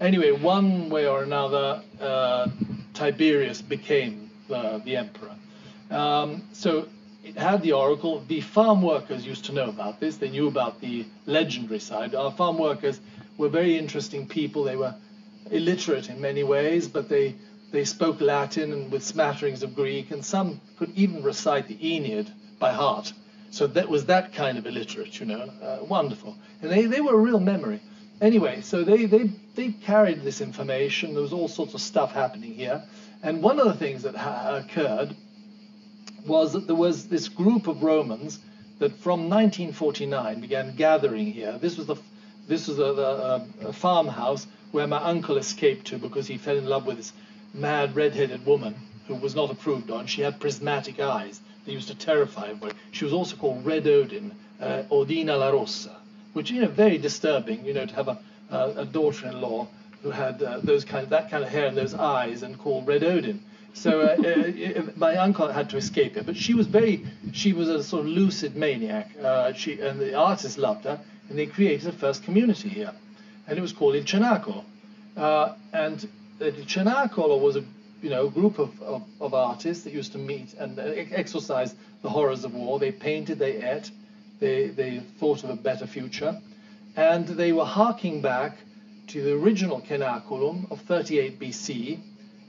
Anyway, 0.00 0.32
one 0.32 0.88
way 0.88 1.06
or 1.06 1.22
another, 1.22 1.82
uh, 2.00 2.48
Tiberius 2.94 3.62
became 3.62 4.30
the, 4.48 4.82
the 4.84 4.96
emperor. 4.96 5.34
Um, 5.90 6.42
so 6.52 6.88
it 7.24 7.36
had 7.36 7.62
the 7.62 7.72
oracle. 7.72 8.24
The 8.26 8.40
farm 8.40 8.82
workers 8.82 9.26
used 9.26 9.44
to 9.46 9.52
know 9.52 9.68
about 9.68 10.00
this. 10.00 10.16
They 10.16 10.30
knew 10.30 10.48
about 10.48 10.80
the 10.80 11.06
legendary 11.26 11.78
side. 11.78 12.14
Our 12.14 12.32
farm 12.32 12.58
workers 12.58 13.00
were 13.36 13.48
very 13.48 13.78
interesting 13.78 14.26
people. 14.26 14.64
They 14.64 14.76
were 14.76 14.94
illiterate 15.50 16.08
in 16.08 16.20
many 16.20 16.42
ways, 16.42 16.88
but 16.88 17.08
they 17.08 17.36
they 17.72 17.84
spoke 17.84 18.20
Latin 18.20 18.72
and 18.72 18.92
with 18.92 19.02
smatterings 19.02 19.62
of 19.62 19.74
Greek, 19.74 20.10
and 20.10 20.22
some 20.22 20.60
could 20.78 20.92
even 20.94 21.22
recite 21.22 21.68
the 21.68 21.78
Aeneid 21.80 22.30
by 22.58 22.70
heart. 22.72 23.12
So 23.50 23.66
that 23.66 23.88
was 23.88 24.06
that 24.06 24.34
kind 24.34 24.58
of 24.58 24.66
illiterate, 24.66 25.18
you 25.18 25.26
know, 25.26 25.50
uh, 25.62 25.78
wonderful. 25.84 26.36
And 26.60 26.70
they, 26.70 26.84
they 26.84 27.00
were 27.00 27.14
a 27.14 27.18
real 27.18 27.40
memory. 27.40 27.80
Anyway, 28.22 28.60
so 28.60 28.84
they, 28.84 29.04
they, 29.06 29.28
they 29.56 29.72
carried 29.72 30.22
this 30.22 30.40
information. 30.40 31.12
There 31.12 31.22
was 31.22 31.32
all 31.32 31.48
sorts 31.48 31.74
of 31.74 31.80
stuff 31.80 32.12
happening 32.12 32.54
here. 32.54 32.80
And 33.20 33.42
one 33.42 33.58
of 33.58 33.66
the 33.66 33.74
things 33.74 34.04
that 34.04 34.14
ha- 34.14 34.62
occurred 34.64 35.16
was 36.24 36.52
that 36.52 36.68
there 36.68 36.76
was 36.76 37.08
this 37.08 37.28
group 37.28 37.66
of 37.66 37.82
Romans 37.82 38.38
that 38.78 38.92
from 38.92 39.28
1949 39.28 40.40
began 40.40 40.76
gathering 40.76 41.32
here. 41.32 41.58
This 41.60 41.76
was 41.76 41.88
the 41.88 41.96
this 42.48 42.68
was 42.68 42.78
a, 42.78 42.84
a, 42.84 43.68
a 43.68 43.72
farmhouse 43.72 44.46
where 44.72 44.86
my 44.86 45.02
uncle 45.02 45.36
escaped 45.36 45.86
to 45.86 45.98
because 45.98 46.26
he 46.26 46.38
fell 46.38 46.56
in 46.56 46.66
love 46.66 46.86
with 46.86 46.96
this 46.96 47.12
mad 47.54 47.94
red-headed 47.94 48.44
woman 48.46 48.74
who 49.06 49.14
was 49.14 49.34
not 49.34 49.50
approved 49.50 49.90
on. 49.90 50.06
She 50.06 50.22
had 50.22 50.40
prismatic 50.40 50.98
eyes. 51.00 51.40
They 51.64 51.72
used 51.72 51.88
to 51.88 51.94
terrify 51.94 52.48
everybody. 52.48 52.74
She 52.90 53.04
was 53.04 53.12
also 53.12 53.36
called 53.36 53.64
Red 53.64 53.86
Odin, 53.86 54.32
uh, 54.60 54.82
Odina 54.90 55.38
la 55.38 55.50
Rossa, 55.50 55.96
which 56.32 56.50
you 56.50 56.60
know 56.62 56.68
very 56.68 56.98
disturbing. 56.98 57.64
You 57.64 57.74
know 57.74 57.86
to 57.86 57.94
have 57.94 58.08
a, 58.08 58.18
a 58.50 58.84
daughter-in-law 58.84 59.68
who 60.02 60.10
had 60.10 60.42
uh, 60.42 60.58
those 60.62 60.84
kind 60.84 61.04
of, 61.04 61.10
that 61.10 61.30
kind 61.30 61.44
of 61.44 61.50
hair 61.50 61.66
and 61.66 61.76
those 61.76 61.94
eyes 61.94 62.42
and 62.42 62.58
called 62.58 62.86
Red 62.86 63.04
Odin. 63.04 63.42
So 63.74 64.00
uh, 64.00 64.16
uh, 64.20 64.82
my 64.96 65.16
uncle 65.16 65.48
had 65.48 65.70
to 65.70 65.76
escape 65.76 66.16
her, 66.16 66.22
but 66.22 66.36
she 66.36 66.54
was 66.54 66.66
very, 66.66 67.06
she 67.32 67.52
was 67.52 67.68
a 67.68 67.82
sort 67.82 68.00
of 68.00 68.08
lucid 68.08 68.56
maniac. 68.56 69.10
Uh, 69.22 69.52
she 69.52 69.80
and 69.80 70.00
the 70.00 70.14
artists 70.14 70.58
loved 70.58 70.84
her, 70.84 71.00
and 71.28 71.38
they 71.38 71.46
created 71.46 71.92
the 71.92 71.98
first 71.98 72.24
community 72.24 72.68
here, 72.68 72.92
and 73.46 73.58
it 73.58 73.60
was 73.60 73.72
called 73.72 73.94
Il 73.94 74.02
Cenacolo. 74.02 74.64
Uh, 75.16 75.54
and 75.72 76.08
the 76.38 76.52
Cenacolo 76.52 77.40
was 77.40 77.56
a 77.56 77.64
you 78.02 78.10
know 78.10 78.28
group 78.28 78.58
of, 78.58 78.80
of, 78.82 79.02
of, 79.20 79.34
artists 79.34 79.84
that 79.84 79.92
used 79.92 80.12
to 80.12 80.18
meet 80.18 80.54
and 80.54 80.78
exercise 81.12 81.74
the 82.02 82.08
horrors 82.08 82.44
of 82.44 82.54
war. 82.54 82.78
They 82.78 82.90
painted, 82.90 83.38
they 83.38 83.62
ate, 83.62 83.90
they 84.42 84.66
they 84.68 84.98
thought 85.20 85.44
of 85.44 85.50
a 85.50 85.56
better 85.56 85.86
future, 85.86 86.40
and 86.96 87.26
they 87.26 87.52
were 87.52 87.64
harking 87.64 88.20
back 88.20 88.58
to 89.06 89.22
the 89.22 89.32
original 89.34 89.80
Cenaculum 89.80 90.70
of 90.70 90.80
38 90.82 91.38
BC. 91.38 92.00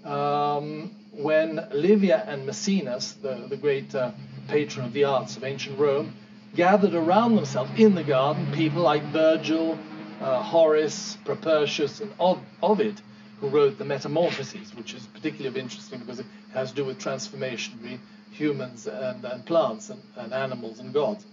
Um, 0.05 0.91
when 1.11 1.67
Livia 1.71 2.23
and 2.27 2.47
Maecenas, 2.47 3.21
the, 3.21 3.45
the 3.47 3.55
great 3.55 3.93
uh, 3.93 4.11
patron 4.47 4.85
of 4.85 4.93
the 4.93 5.03
arts 5.03 5.37
of 5.37 5.43
ancient 5.43 5.79
Rome, 5.79 6.13
gathered 6.55 6.95
around 6.95 7.35
themselves 7.35 7.71
in 7.77 7.93
the 7.95 8.03
garden 8.03 8.51
people 8.51 8.81
like 8.81 9.03
Virgil, 9.11 9.77
uh, 10.19 10.41
Horace, 10.41 11.17
Propertius, 11.23 12.01
and 12.01 12.11
Ovid, 12.61 13.01
who 13.39 13.47
wrote 13.49 13.77
the 13.77 13.85
Metamorphoses, 13.85 14.75
which 14.75 14.93
is 14.93 15.05
particularly 15.07 15.59
interesting 15.59 15.99
because 15.99 16.19
it 16.19 16.25
has 16.53 16.69
to 16.71 16.75
do 16.75 16.85
with 16.85 16.97
transformation 16.99 17.77
between 17.77 17.99
humans 18.31 18.87
and, 18.87 19.23
and 19.23 19.45
plants 19.45 19.89
and, 19.89 20.01
and, 20.17 20.33
animals 20.33 20.79
and 20.79 20.93
gods. 20.93 21.25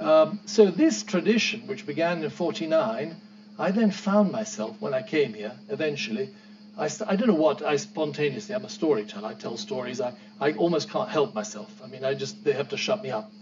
Um, 0.00 0.40
so 0.46 0.70
this 0.70 1.02
tradition, 1.02 1.66
which 1.66 1.86
began 1.86 2.22
in 2.22 2.30
49, 2.30 3.16
I 3.58 3.70
then 3.72 3.90
found 3.90 4.30
myself 4.30 4.76
when 4.80 4.94
I 4.94 5.02
came 5.02 5.34
here, 5.34 5.52
eventually, 5.68 6.30
I, 6.78 6.88
I 7.08 7.16
don't 7.16 7.26
know 7.26 7.34
what 7.34 7.62
I 7.62 7.74
spontaneously 7.76 8.54
I'm 8.54 8.64
a 8.64 8.68
storyteller 8.68 9.28
I 9.28 9.34
tell 9.34 9.56
stories 9.56 10.00
I, 10.00 10.14
I 10.40 10.52
almost 10.52 10.88
can't 10.88 11.08
help 11.08 11.34
myself. 11.34 11.70
I 11.82 11.88
mean 11.88 12.04
I 12.04 12.14
just 12.14 12.44
they 12.44 12.52
have 12.52 12.68
to 12.68 12.76
shut 12.76 13.02
me 13.02 13.10
up. 13.10 13.32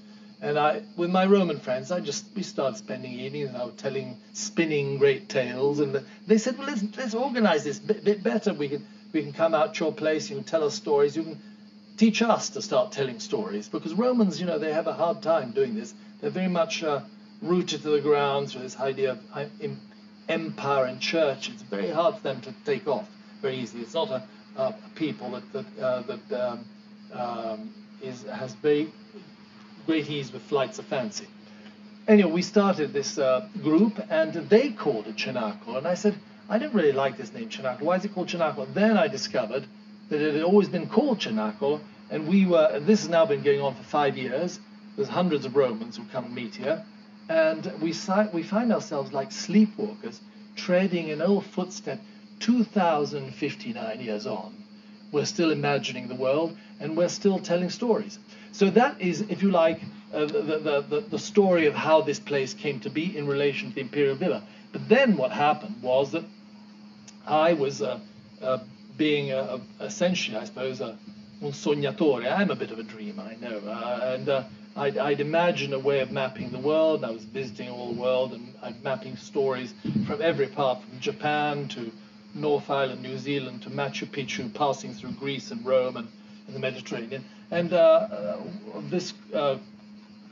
And 0.40 0.58
I 0.58 0.82
with 0.96 1.10
my 1.10 1.26
Roman 1.26 1.60
friends 1.60 1.92
I 1.92 2.00
just 2.00 2.24
we 2.34 2.42
started 2.42 2.78
spending 2.78 3.12
evenings 3.12 3.50
and 3.50 3.58
I 3.58 3.64
was 3.66 3.74
telling 3.74 4.16
spinning 4.32 4.96
great 4.96 5.28
tales 5.28 5.80
and 5.80 6.02
they 6.26 6.38
said 6.38 6.56
well 6.56 6.68
let's 6.68 6.82
let's 6.96 7.14
organize 7.14 7.62
this 7.64 7.78
bit, 7.78 8.04
bit 8.04 8.22
better. 8.22 8.54
We 8.54 8.70
can 8.70 8.86
we 9.12 9.22
can 9.22 9.34
come 9.34 9.54
out 9.54 9.74
to 9.74 9.84
your 9.84 9.92
place 9.92 10.30
you 10.30 10.36
can 10.36 10.44
tell 10.44 10.64
us 10.64 10.74
stories 10.74 11.14
you 11.14 11.24
can 11.24 11.38
teach 11.98 12.22
us 12.22 12.50
to 12.50 12.62
start 12.62 12.92
telling 12.92 13.20
stories. 13.20 13.68
Because 13.68 13.92
Romans 13.92 14.40
you 14.40 14.46
know 14.46 14.58
they 14.58 14.72
have 14.72 14.86
a 14.86 14.94
hard 14.94 15.20
time 15.20 15.50
doing 15.50 15.74
this 15.74 15.92
they're 16.20 16.30
very 16.30 16.48
much 16.48 16.82
uh, 16.82 17.00
rooted 17.42 17.82
to 17.82 17.90
the 17.90 18.00
ground 18.00 18.50
through 18.50 18.62
this 18.62 18.78
idea 18.78 19.12
of 19.12 19.20
uh, 19.34 19.44
empire 20.28 20.86
and 20.86 21.00
church 21.00 21.48
it's 21.48 21.62
very 21.62 21.88
hard 21.88 22.16
for 22.16 22.22
them 22.22 22.40
to 22.40 22.52
take 22.64 22.88
off 22.88 23.08
very 23.42 23.56
easily. 23.56 23.82
It's 23.82 23.94
not 23.94 24.10
a, 24.10 24.22
a 24.56 24.74
people 24.94 25.30
that 25.30 25.52
that, 25.52 25.78
uh, 25.82 26.02
that 26.02 26.40
um, 26.40 26.64
um, 27.12 27.74
is, 28.02 28.22
has 28.24 28.54
very 28.54 28.90
great 29.86 30.08
ease 30.10 30.32
with 30.32 30.42
flights 30.42 30.78
of 30.78 30.84
fancy. 30.86 31.28
Anyway, 32.08 32.30
we 32.30 32.42
started 32.42 32.92
this 32.92 33.18
uh, 33.18 33.48
group, 33.62 34.00
and 34.10 34.32
they 34.48 34.70
called 34.70 35.06
it 35.06 35.16
Cenacolo, 35.16 35.78
and 35.78 35.88
I 35.88 35.94
said, 35.94 36.14
I 36.48 36.58
didn't 36.58 36.74
really 36.74 36.92
like 36.92 37.16
this 37.16 37.32
name 37.32 37.48
Cenacolo. 37.48 37.82
Why 37.82 37.96
is 37.96 38.04
it 38.04 38.14
called 38.14 38.28
Cenacolo? 38.28 38.72
Then 38.72 38.96
I 38.96 39.08
discovered 39.08 39.66
that 40.08 40.20
it 40.20 40.34
had 40.34 40.44
always 40.44 40.68
been 40.68 40.88
called 40.88 41.18
Cenacolo, 41.18 41.80
and 42.10 42.28
we 42.28 42.46
were. 42.46 42.68
And 42.72 42.86
this 42.86 43.00
has 43.00 43.08
now 43.08 43.26
been 43.26 43.42
going 43.42 43.60
on 43.60 43.74
for 43.74 43.82
five 43.82 44.16
years. 44.16 44.60
There's 44.96 45.08
hundreds 45.08 45.44
of 45.44 45.54
Romans 45.54 45.96
who 45.96 46.04
come 46.06 46.24
and 46.24 46.34
meet 46.34 46.56
here, 46.56 46.84
and 47.28 47.72
we 47.80 47.94
we 48.32 48.42
find 48.42 48.72
ourselves 48.72 49.12
like 49.12 49.30
sleepwalkers, 49.30 50.20
treading 50.56 51.08
in 51.08 51.22
old 51.22 51.44
footstep 51.46 52.00
2059 52.40 54.00
years 54.00 54.26
on, 54.26 54.54
we're 55.12 55.24
still 55.24 55.50
imagining 55.50 56.08
the 56.08 56.14
world 56.14 56.56
and 56.80 56.96
we're 56.96 57.08
still 57.08 57.38
telling 57.38 57.70
stories. 57.70 58.18
So 58.52 58.70
that 58.70 59.00
is, 59.00 59.22
if 59.22 59.42
you 59.42 59.50
like, 59.50 59.80
uh, 60.12 60.26
the, 60.26 60.84
the, 60.88 61.04
the, 61.08 61.18
story 61.18 61.66
of 61.66 61.74
how 61.74 62.00
this 62.00 62.20
place 62.20 62.54
came 62.54 62.80
to 62.80 62.90
be 62.90 63.16
in 63.16 63.26
relation 63.26 63.70
to 63.70 63.74
the 63.74 63.80
imperial 63.80 64.16
villa. 64.16 64.42
But 64.72 64.88
then 64.88 65.16
what 65.16 65.32
happened 65.32 65.82
was 65.82 66.12
that 66.12 66.24
I 67.26 67.52
was 67.54 67.82
uh, 67.82 67.98
uh, 68.40 68.58
being 68.96 69.30
essentially, 69.80 70.36
I 70.36 70.44
suppose, 70.44 70.80
a 70.80 70.96
un 71.42 71.52
sognatore. 71.52 72.30
I'm 72.30 72.50
a 72.50 72.56
bit 72.56 72.70
of 72.70 72.78
a 72.78 72.82
dreamer, 72.82 73.22
I 73.22 73.36
know. 73.36 73.58
Uh, 73.58 74.14
and 74.14 74.28
uh, 74.28 74.44
I'd, 74.76 74.98
I'd 74.98 75.20
imagine 75.20 75.72
a 75.72 75.78
way 75.78 76.00
of 76.00 76.12
mapping 76.12 76.50
the 76.50 76.58
world. 76.58 77.02
I 77.02 77.10
was 77.10 77.24
visiting 77.24 77.70
all 77.70 77.94
the 77.94 78.00
world 78.00 78.34
and 78.34 78.52
I'm 78.62 78.76
mapping 78.84 79.16
stories 79.16 79.72
from 80.06 80.20
every 80.20 80.48
part, 80.48 80.82
from 80.82 81.00
Japan 81.00 81.66
to 81.68 81.90
North 82.34 82.68
Island, 82.68 83.00
New 83.00 83.16
Zealand, 83.16 83.62
to 83.62 83.70
Machu 83.70 84.06
Picchu, 84.06 84.52
passing 84.52 84.92
through 84.92 85.12
Greece 85.12 85.50
and 85.50 85.64
Rome 85.64 85.96
and, 85.96 86.08
and 86.46 86.54
the 86.54 86.60
Mediterranean. 86.60 87.24
And 87.50 87.72
uh, 87.72 87.76
uh, 87.76 88.38
this 88.90 89.14
uh, 89.32 89.56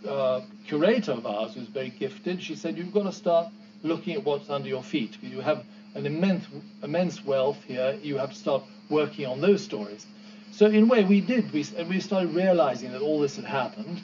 uh, 0.07 0.43
curator 0.67 1.13
of 1.13 1.25
ours, 1.25 1.55
who's 1.55 1.69
very 1.69 1.89
gifted, 1.89 2.43
she 2.43 2.55
said, 2.55 2.77
You've 2.77 2.93
got 2.93 3.05
to 3.05 3.13
start 3.13 3.51
looking 3.83 4.15
at 4.15 4.25
what's 4.25 4.51
under 4.51 4.69
your 4.69 4.83
feet. 4.83 5.17
You 5.23 5.41
have 5.41 5.65
an 5.95 6.05
immense, 6.05 6.45
immense 6.83 7.25
wealth 7.25 7.63
here. 7.67 7.99
You 8.03 8.19
have 8.19 8.31
to 8.33 8.37
start 8.37 8.63
working 8.91 9.25
on 9.25 9.41
those 9.41 9.65
stories. 9.65 10.05
So, 10.51 10.67
in 10.67 10.83
a 10.83 10.87
way, 10.87 11.03
we 11.03 11.23
did. 11.23 11.51
We, 11.51 11.65
we 11.89 12.01
started 12.01 12.35
realizing 12.35 12.93
that 12.93 13.01
all 13.01 13.21
this 13.21 13.37
had 13.37 13.47
happened. 13.47 14.03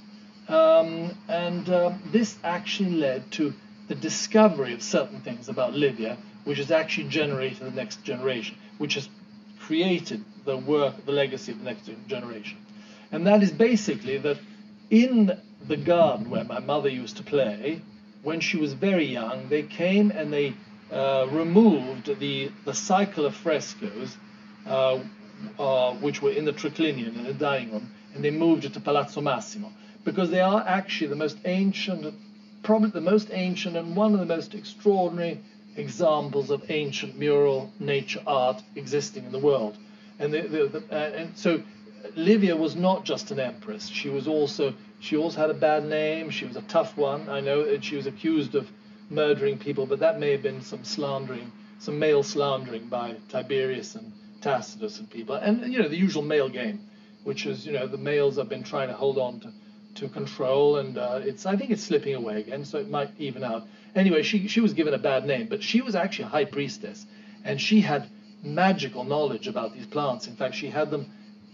Um, 0.51 1.17
and 1.29 1.69
um, 1.71 2.03
this 2.13 2.37
actually 2.43 2.91
led 2.91 3.31
to 3.33 3.55
the 3.89 3.95
discovery 3.95 4.75
of 4.75 4.83
certain 4.83 5.21
things 5.21 5.49
about 5.49 5.75
Livia 5.75 6.17
which 6.45 6.59
has 6.59 6.71
actually 6.71 7.09
generated 7.09 7.61
the 7.61 7.71
next 7.71 8.03
generation, 8.03 8.57
which 8.79 8.95
has 8.95 9.09
created 9.59 10.25
the 10.45 10.57
work, 10.57 11.05
the 11.05 11.13
legacy 11.13 11.53
of 11.53 11.59
the 11.59 11.65
next 11.65 11.89
generation. 12.07 12.59
And 13.13 13.27
that 13.27 13.43
is 13.43 13.53
basically 13.53 14.19
that 14.19 14.39
in 14.91 15.39
the 15.67 15.77
garden 15.77 16.31
where 16.31 16.45
my 16.45 16.59
mother 16.61 16.89
used 16.89 17.17
to 17.19 17.23
play, 17.23 17.83
when 18.23 18.41
she 18.41 18.57
was 18.57 18.73
very 18.73 19.05
young, 19.05 19.49
they 19.49 19.63
came 19.63 20.11
and 20.11 20.33
they 20.33 20.55
uh, 20.91 21.27
removed 21.31 22.19
the, 22.19 22.51
the 22.65 22.75
cycle 22.75 23.27
of 23.27 23.35
frescoes, 23.35 24.17
uh, 24.67 24.99
uh, 25.59 25.95
which 25.95 26.21
were 26.23 26.33
in 26.33 26.45
the 26.45 26.53
triclinium, 26.53 27.17
in 27.17 27.25
the 27.25 27.35
dining 27.35 27.73
room, 27.73 27.91
and 28.15 28.25
they 28.25 28.31
moved 28.31 28.65
it 28.65 28.75
to 28.75 28.81
Palazzo 28.81 29.21
Massimo, 29.21 29.73
because 30.05 30.31
they 30.31 30.41
are 30.41 30.65
actually 30.67 31.09
the 31.09 31.17
most 31.17 31.39
ancient, 31.45 32.15
probably 32.63 32.91
the 32.91 33.01
most 33.01 33.29
ancient 33.33 33.77
and 33.77 33.95
one 33.97 34.15
of 34.15 34.21
the 34.21 34.27
most 34.27 34.55
extraordinary 34.55 35.41
examples 35.77 36.51
of 36.51 36.71
ancient 36.71 37.19
mural 37.19 37.73
nature 37.79 38.23
art 38.27 38.63
existing 38.77 39.25
in 39.25 39.33
the 39.33 39.39
world. 39.39 39.77
And, 40.19 40.33
the, 40.33 40.43
the, 40.43 40.67
the, 40.67 40.79
uh, 40.91 41.11
and 41.17 41.37
so 41.37 41.63
Livia 42.17 42.57
was 42.57 42.77
not 42.77 43.05
just 43.05 43.31
an 43.31 43.41
empress. 43.41 43.89
She 43.89 44.09
was 44.09 44.27
also 44.27 44.75
she 45.01 45.17
also 45.17 45.41
had 45.41 45.51
a 45.51 45.55
bad 45.55 45.85
name. 45.85 46.31
She 46.31 46.45
was 46.45 46.57
a 46.57 46.63
tough 46.63 46.97
one. 46.97 47.29
I 47.29 47.41
know 47.41 47.65
that 47.65 47.85
she 47.85 47.97
was 47.97 48.07
accused 48.07 48.55
of 48.55 48.71
murdering 49.09 49.59
people, 49.59 49.87
but 49.87 50.01
that 50.01 50.19
may 50.21 50.31
have 50.33 50.43
been 50.43 50.61
some 50.63 50.85
slandering, 50.85 51.51
some 51.79 51.99
male 51.99 52.23
slandering 52.23 52.89
by 52.89 53.17
Tiberius 53.29 53.95
and 53.95 54.13
Tacitus 54.41 54.99
and 54.99 55.11
people, 55.11 55.35
and 55.35 55.73
you 55.73 55.79
know 55.79 55.89
the 55.89 55.97
usual 55.97 56.23
male 56.23 56.49
game, 56.49 56.81
which 57.25 57.47
is 57.47 57.67
you 57.67 57.73
know 57.73 57.87
the 57.87 57.99
males 57.99 58.37
have 58.37 58.49
been 58.49 58.63
trying 58.63 58.89
to 58.89 58.95
hold 58.95 59.19
on 59.19 59.41
to, 59.41 59.53
to 59.97 60.09
control, 60.09 60.77
and 60.77 60.99
uh, 60.99 61.21
it's 61.23 61.47
I 61.47 61.57
think 61.57 61.71
it's 61.71 61.83
slipping 61.83 62.15
away 62.15 62.41
again, 62.41 62.65
so 62.65 62.79
it 62.79 62.89
might 62.89 63.11
even 63.19 63.45
out. 63.45 63.67
Anyway, 63.95 64.23
she 64.23 64.49
she 64.49 64.61
was 64.61 64.73
given 64.73 64.95
a 64.95 64.99
bad 64.99 65.27
name, 65.27 65.47
but 65.49 65.63
she 65.63 65.81
was 65.81 65.95
actually 65.95 66.27
a 66.27 66.29
high 66.29 66.45
priestess, 66.45 67.07
and 67.45 67.61
she 67.61 67.81
had 67.81 68.09
magical 68.43 69.05
knowledge 69.05 69.49
about 69.49 69.75
these 69.75 69.87
plants. 69.87 70.27
In 70.27 70.37
fact, 70.37 70.55
she 70.55 70.71
had 70.71 70.91
them 70.91 71.07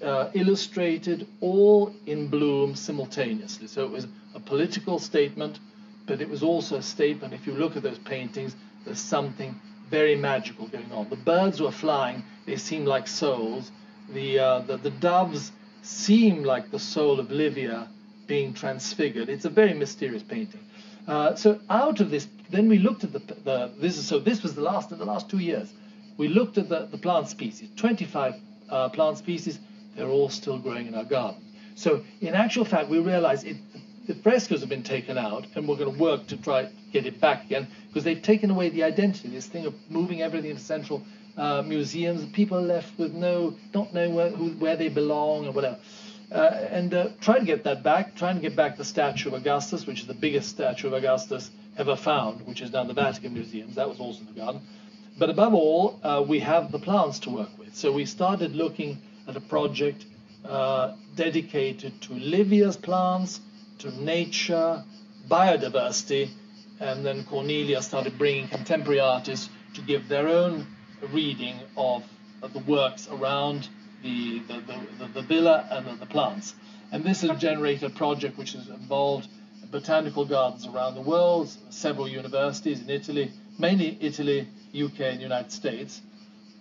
uh, 0.02 0.30
illustrated 0.34 1.26
all 1.40 1.92
in 2.06 2.28
bloom 2.28 2.74
simultaneously. 2.74 3.66
So 3.66 3.84
it 3.84 3.90
was 3.90 4.06
a 4.34 4.40
political 4.40 4.98
statement, 4.98 5.58
but 6.06 6.20
it 6.20 6.28
was 6.28 6.42
also 6.42 6.76
a 6.76 6.82
statement. 6.82 7.32
If 7.34 7.46
you 7.46 7.54
look 7.54 7.76
at 7.76 7.82
those 7.82 7.98
paintings, 7.98 8.54
there's 8.84 9.00
something 9.00 9.60
very 9.90 10.14
magical 10.14 10.68
going 10.68 10.92
on. 10.92 11.08
The 11.08 11.16
birds 11.16 11.60
were 11.60 11.72
flying; 11.72 12.22
they 12.44 12.56
seemed 12.56 12.86
like 12.86 13.08
souls. 13.08 13.72
The 14.10 14.38
uh, 14.38 14.58
the, 14.60 14.76
the 14.76 14.90
doves 14.90 15.52
seem 15.82 16.42
like 16.44 16.70
the 16.70 16.78
soul 16.78 17.20
of 17.20 17.30
Livia 17.30 17.88
being 18.26 18.54
transfigured. 18.54 19.28
It's 19.28 19.44
a 19.44 19.50
very 19.50 19.74
mysterious 19.74 20.22
painting. 20.22 20.60
Uh, 21.06 21.34
so 21.36 21.60
out 21.70 22.00
of 22.00 22.10
this, 22.10 22.28
then 22.50 22.68
we 22.68 22.78
looked 22.78 23.04
at 23.04 23.12
the, 23.12 23.20
the 23.20 23.72
this 23.78 23.96
is 23.96 24.06
so 24.06 24.18
this 24.18 24.42
was 24.42 24.54
the 24.54 24.62
last 24.62 24.90
in 24.92 24.98
the 24.98 25.04
last 25.04 25.30
two 25.30 25.38
years. 25.38 25.72
We 26.16 26.28
looked 26.28 26.58
at 26.58 26.68
the, 26.68 26.86
the 26.90 26.98
plant 26.98 27.28
species, 27.28 27.68
25 27.76 28.34
uh, 28.70 28.88
plant 28.88 29.18
species. 29.18 29.58
They're 29.94 30.08
all 30.08 30.28
still 30.28 30.58
growing 30.58 30.86
in 30.86 30.94
our 30.94 31.04
garden. 31.04 31.42
So 31.74 32.02
in 32.20 32.34
actual 32.34 32.64
fact, 32.64 32.88
we 32.88 32.98
realized 32.98 33.46
it, 33.46 33.56
the 34.06 34.14
frescoes 34.14 34.60
have 34.60 34.68
been 34.68 34.82
taken 34.82 35.18
out, 35.18 35.46
and 35.54 35.68
we're 35.68 35.76
going 35.76 35.92
to 35.92 36.00
work 36.00 36.26
to 36.28 36.36
try 36.36 36.68
get 36.92 37.06
it 37.06 37.20
back 37.20 37.44
again 37.44 37.68
because 37.88 38.04
they've 38.04 38.22
taken 38.22 38.50
away 38.50 38.70
the 38.70 38.82
identity. 38.82 39.28
This 39.28 39.46
thing 39.46 39.66
of 39.66 39.74
moving 39.88 40.22
everything 40.22 40.54
to 40.54 40.60
central 40.60 41.02
uh, 41.36 41.62
museums, 41.62 42.24
people 42.32 42.56
are 42.58 42.62
left 42.62 42.98
with 42.98 43.12
no, 43.12 43.54
not 43.74 43.92
knowing 43.92 44.14
where, 44.14 44.30
who, 44.30 44.50
where 44.52 44.76
they 44.76 44.88
belong 44.88 45.46
or 45.46 45.52
whatever. 45.52 45.78
Uh, 46.30 46.50
and 46.70 46.92
uh, 46.92 47.08
try 47.20 47.38
to 47.38 47.44
get 47.44 47.62
that 47.64 47.84
back, 47.84 48.16
trying 48.16 48.34
to 48.34 48.40
get 48.40 48.56
back 48.56 48.76
the 48.76 48.84
statue 48.84 49.28
of 49.28 49.34
Augustus, 49.34 49.86
which 49.86 50.00
is 50.00 50.06
the 50.06 50.14
biggest 50.14 50.48
statue 50.48 50.88
of 50.88 50.92
Augustus 50.92 51.50
ever 51.78 51.94
found, 51.94 52.44
which 52.46 52.60
is 52.60 52.72
now 52.72 52.80
in 52.80 52.88
the 52.88 52.94
Vatican 52.94 53.32
Museums. 53.32 53.76
That 53.76 53.88
was 53.88 54.00
also 54.00 54.20
in 54.20 54.26
the 54.26 54.32
garden. 54.32 54.62
But 55.18 55.30
above 55.30 55.54
all, 55.54 56.00
uh, 56.02 56.24
we 56.26 56.40
have 56.40 56.72
the 56.72 56.78
plants 56.78 57.20
to 57.20 57.30
work 57.30 57.56
with. 57.58 57.76
So 57.76 57.92
we 57.92 58.06
started 58.06 58.56
looking 58.56 58.98
at 59.28 59.36
a 59.36 59.40
project 59.40 60.04
uh, 60.44 60.94
dedicated 61.14 62.00
to 62.02 62.14
Livia's 62.14 62.76
plants, 62.76 63.40
to 63.78 63.90
nature, 64.02 64.84
biodiversity, 65.28 66.30
and 66.80 67.04
then 67.06 67.24
Cornelia 67.24 67.82
started 67.82 68.18
bringing 68.18 68.48
contemporary 68.48 69.00
artists 69.00 69.48
to 69.74 69.80
give 69.80 70.08
their 70.08 70.28
own 70.28 70.66
reading 71.12 71.56
of, 71.76 72.04
of 72.42 72.52
the 72.52 72.60
works 72.60 73.08
around 73.10 73.68
the, 74.02 74.40
the, 74.40 74.62
the, 74.98 75.06
the 75.14 75.22
villa 75.22 75.66
and 75.70 76.00
the, 76.00 76.06
plants. 76.06 76.54
And 76.92 77.04
this 77.04 77.22
has 77.22 77.38
generated 77.38 77.84
a 77.84 77.90
project 77.90 78.38
which 78.38 78.52
has 78.52 78.68
involved 78.68 79.28
botanical 79.70 80.24
gardens 80.24 80.66
around 80.66 80.94
the 80.94 81.00
world, 81.00 81.50
several 81.70 82.08
universities 82.08 82.80
in 82.80 82.88
Italy, 82.88 83.32
mainly 83.58 83.98
Italy, 84.00 84.48
UK, 84.74 85.00
and 85.00 85.20
United 85.20 85.50
States, 85.50 86.00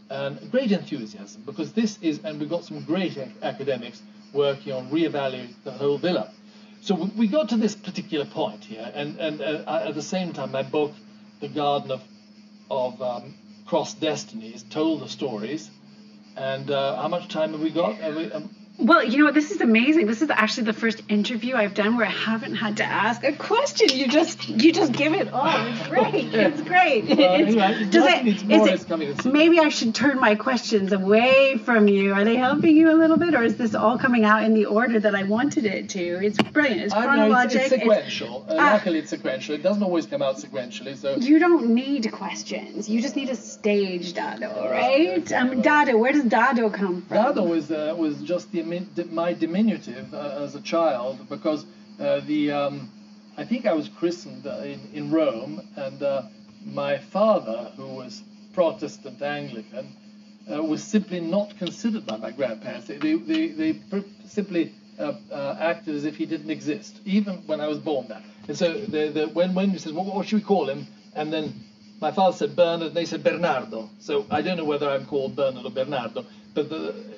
and 0.10 0.52
great 0.52 0.72
enthusiasm 0.72 1.44
because 1.46 1.74
this 1.74 1.98
is, 2.02 2.20
and 2.24 2.40
we've 2.40 2.50
got 2.50 2.64
some 2.64 2.84
great 2.84 3.18
academics 3.42 4.02
working 4.34 4.74
on 4.74 4.90
reevaluating 4.90 5.54
the 5.64 5.72
whole 5.72 5.98
villa. 5.98 6.32
So 6.82 6.96
we, 6.96 7.06
we 7.18 7.28
got 7.28 7.50
to 7.50 7.58
this 7.58 7.76
particular 7.76 8.26
point 8.26 8.64
here, 8.64 8.92
and, 8.94 9.18
and 9.18 9.42
uh, 9.42 9.84
at 9.88 9.96
the 9.96 10.02
same 10.02 10.34
time, 10.34 10.52
my 10.52 10.64
book, 10.64 10.94
The 11.40 11.48
Garden 11.48 11.92
of, 11.92 12.02
of 12.70 13.02
um, 13.02 13.34
Cross 13.66 13.96
Destinies, 13.96 14.64
told 14.70 15.02
the 15.02 15.10
stories 15.10 15.70
and 16.36 16.72
uh, 16.72 16.96
how 16.96 17.08
much 17.08 17.28
time 17.28 17.52
have 17.52 17.62
we 17.62 17.72
got? 17.72 17.98
We, 18.16 18.32
um, 18.32 18.55
well, 18.78 19.04
you 19.04 19.20
know 19.20 19.26
what? 19.26 19.34
This 19.34 19.52
is 19.52 19.62
amazing. 19.62 20.06
This 20.06 20.22
is 20.22 20.30
actually 20.30 20.66
the 20.66 20.74
first 20.74 21.02
interview 21.08 21.56
I've 21.56 21.74
done 21.74 21.96
where 21.96 22.06
I 22.06 22.12
haven't 22.12 22.56
had 22.56 22.78
to 22.78 22.84
ask 22.84 23.24
a 23.24 23.32
question. 23.32 23.90
You 23.90 24.08
just 24.08 24.50
you 24.50 24.74
just 24.74 24.92
give 24.92 25.14
it 25.14 25.32
all. 25.32 25.66
It's 25.68 25.88
great. 25.88 26.34
It's 26.34 26.62
great. 26.62 27.06
it's, 27.08 27.90
does 27.90 28.06
it, 28.06 28.28
is 28.52 28.86
it, 28.86 29.26
maybe 29.26 29.60
I 29.60 29.70
should 29.70 29.96
turn 29.96 30.20
my 30.20 30.36
questions 30.36 30.92
away 30.92 31.58
from 31.58 31.88
you. 31.88 32.14
Are 32.14 32.26
they 32.26 32.36
helping 32.36 32.76
you 32.76 32.92
a 32.92 32.98
little 32.98 33.18
bit, 33.18 33.34
or 33.34 33.44
is 33.44 33.56
this 33.56 33.76
all 33.76 33.98
coming 33.98 34.26
out 34.26 34.44
in 34.44 34.54
the 34.54 34.66
order 34.66 35.00
that 35.00 35.16
I 35.16 35.24
wanted 35.24 35.66
it 35.66 35.88
to? 35.90 36.26
It's 36.26 36.38
brilliant. 36.38 36.82
It's 36.82 36.94
chronological. 36.94 37.62
It's, 37.62 37.72
it's, 37.72 37.82
sequential. 37.82 38.46
Uh, 38.50 38.56
luckily, 38.56 39.00
it's 39.00 39.10
sequential. 39.10 39.56
It 39.56 39.64
doesn't 39.64 39.84
always 39.84 40.06
come 40.06 40.22
out 40.22 40.36
sequentially. 40.36 40.98
So 40.98 41.16
you 41.16 41.40
don't 41.40 41.70
need 41.70 42.12
questions. 42.12 42.90
You 42.90 43.02
just 43.02 43.16
need 43.16 43.30
a 43.30 43.36
stage, 43.36 44.14
Dado, 44.14 44.70
right? 44.70 45.32
Um, 45.32 45.62
Dado. 45.62 45.98
Where 45.98 46.12
does 46.12 46.26
Dado 46.26 46.70
come 46.70 47.04
from? 47.04 47.18
Dado 47.18 47.44
was 47.44 47.72
uh, 47.72 47.96
was 47.98 48.22
just 48.22 48.52
the 48.52 48.65
my 49.12 49.34
diminutive 49.34 50.14
uh, 50.14 50.40
as 50.44 50.56
a 50.56 50.62
child 50.62 51.28
because 51.30 51.66
uh, 52.00 52.20
the 52.22 52.52
um, 52.52 52.92
I 53.38 53.46
think 53.46 53.66
I 53.66 53.74
was 53.74 53.90
christened 53.90 54.48
uh, 54.48 54.58
in, 54.64 54.80
in 54.94 55.12
Rome, 55.12 55.62
and 55.76 56.02
uh, 56.02 56.24
my 56.64 56.98
father, 56.98 57.72
who 57.76 57.88
was 57.88 58.24
Protestant 58.54 59.22
Anglican, 59.22 59.94
uh, 60.52 60.64
was 60.64 60.84
simply 60.84 61.20
not 61.20 61.58
considered 61.58 62.06
by 62.06 62.18
my 62.18 62.32
grandparents. 62.32 62.88
They, 62.88 62.96
they, 62.98 63.48
they 63.48 63.82
simply 64.26 64.74
acted 65.00 65.96
as 65.96 66.06
if 66.06 66.16
he 66.16 66.26
didn't 66.26 66.50
exist, 66.50 67.02
even 67.06 67.36
when 67.48 67.60
I 67.60 67.68
was 67.68 67.80
born 67.80 68.08
there. 68.08 68.24
And 68.48 68.58
so 68.58 68.74
the, 68.74 69.10
the, 69.10 69.28
when, 69.34 69.54
when 69.54 69.72
he 69.72 69.78
says, 69.78 69.92
well, 69.92 70.06
what 70.06 70.28
should 70.28 70.40
we 70.40 70.46
call 70.46 70.70
him? 70.70 70.88
And 71.14 71.34
then 71.34 71.54
my 72.00 72.12
father 72.12 72.36
said 72.38 72.56
Bernard, 72.56 72.88
and 72.88 72.96
they 72.96 73.06
said 73.06 73.24
Bernardo. 73.24 73.90
So 74.00 74.26
I 74.30 74.42
don't 74.42 74.58
know 74.58 74.66
whether 74.66 74.90
I'm 74.90 75.06
called 75.06 75.36
Bernard 75.36 75.66
or 75.66 75.72
Bernardo, 75.72 76.26
but 76.54 76.70
the, 76.70 77.15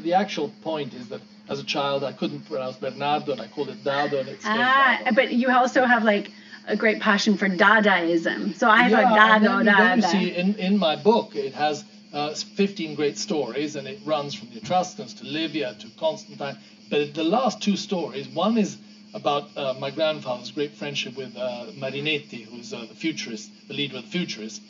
the 0.00 0.14
actual 0.14 0.50
point 0.62 0.94
is 0.94 1.08
that 1.08 1.20
as 1.48 1.58
a 1.60 1.64
child 1.64 2.02
I 2.04 2.12
couldn't 2.12 2.48
pronounce 2.48 2.76
Bernardo 2.76 3.32
and 3.32 3.40
I 3.40 3.46
called 3.48 3.68
it 3.68 3.82
Dado 3.84 4.18
and 4.20 4.28
it 4.28 4.40
stayed 4.40 4.50
Ah, 4.52 4.98
Dado. 5.04 5.14
but 5.14 5.32
you 5.32 5.50
also 5.50 5.84
have 5.84 6.02
like 6.04 6.30
a 6.68 6.76
great 6.76 7.00
passion 7.00 7.36
for 7.36 7.48
Dadaism. 7.48 8.54
So 8.56 8.68
I 8.68 8.88
yeah, 8.88 9.02
thought 9.02 9.16
Dado, 9.16 9.58
and 9.58 9.66
then, 9.66 9.74
Dada. 9.74 10.00
Then 10.00 10.20
you 10.20 10.28
see, 10.30 10.34
in, 10.36 10.54
in 10.56 10.78
my 10.78 10.96
book, 10.96 11.36
it 11.36 11.54
has 11.54 11.84
uh, 12.12 12.34
15 12.34 12.94
great 12.94 13.16
stories 13.18 13.76
and 13.76 13.86
it 13.86 13.98
runs 14.04 14.34
from 14.34 14.48
the 14.50 14.56
Etruscans 14.58 15.14
to 15.14 15.24
Livia 15.24 15.74
to 15.78 15.86
Constantine. 15.98 16.56
But 16.90 17.14
the 17.14 17.24
last 17.24 17.60
two 17.62 17.76
stories, 17.76 18.28
one 18.28 18.58
is 18.58 18.78
about 19.14 19.44
uh, 19.56 19.74
my 19.78 19.90
grandfather's 19.90 20.50
great 20.50 20.72
friendship 20.74 21.16
with 21.16 21.36
uh, 21.36 21.66
Marinetti, 21.78 22.44
who's 22.44 22.72
uh, 22.74 22.80
the 22.88 22.94
futurist, 22.94 23.50
the 23.68 23.74
leader 23.74 23.98
of 23.98 24.04
the 24.04 24.10
futurists. 24.10 24.60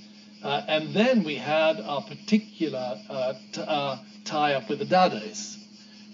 Uh, 0.42 0.62
and 0.68 0.94
then 0.94 1.24
we 1.24 1.36
had 1.36 1.80
our 1.80 2.02
particular 2.02 2.98
uh, 3.08 3.32
t- 3.52 3.60
uh, 3.66 3.96
tie 4.26 4.54
up 4.54 4.68
with 4.68 4.78
the 4.78 4.84
Dadaists. 4.84 5.56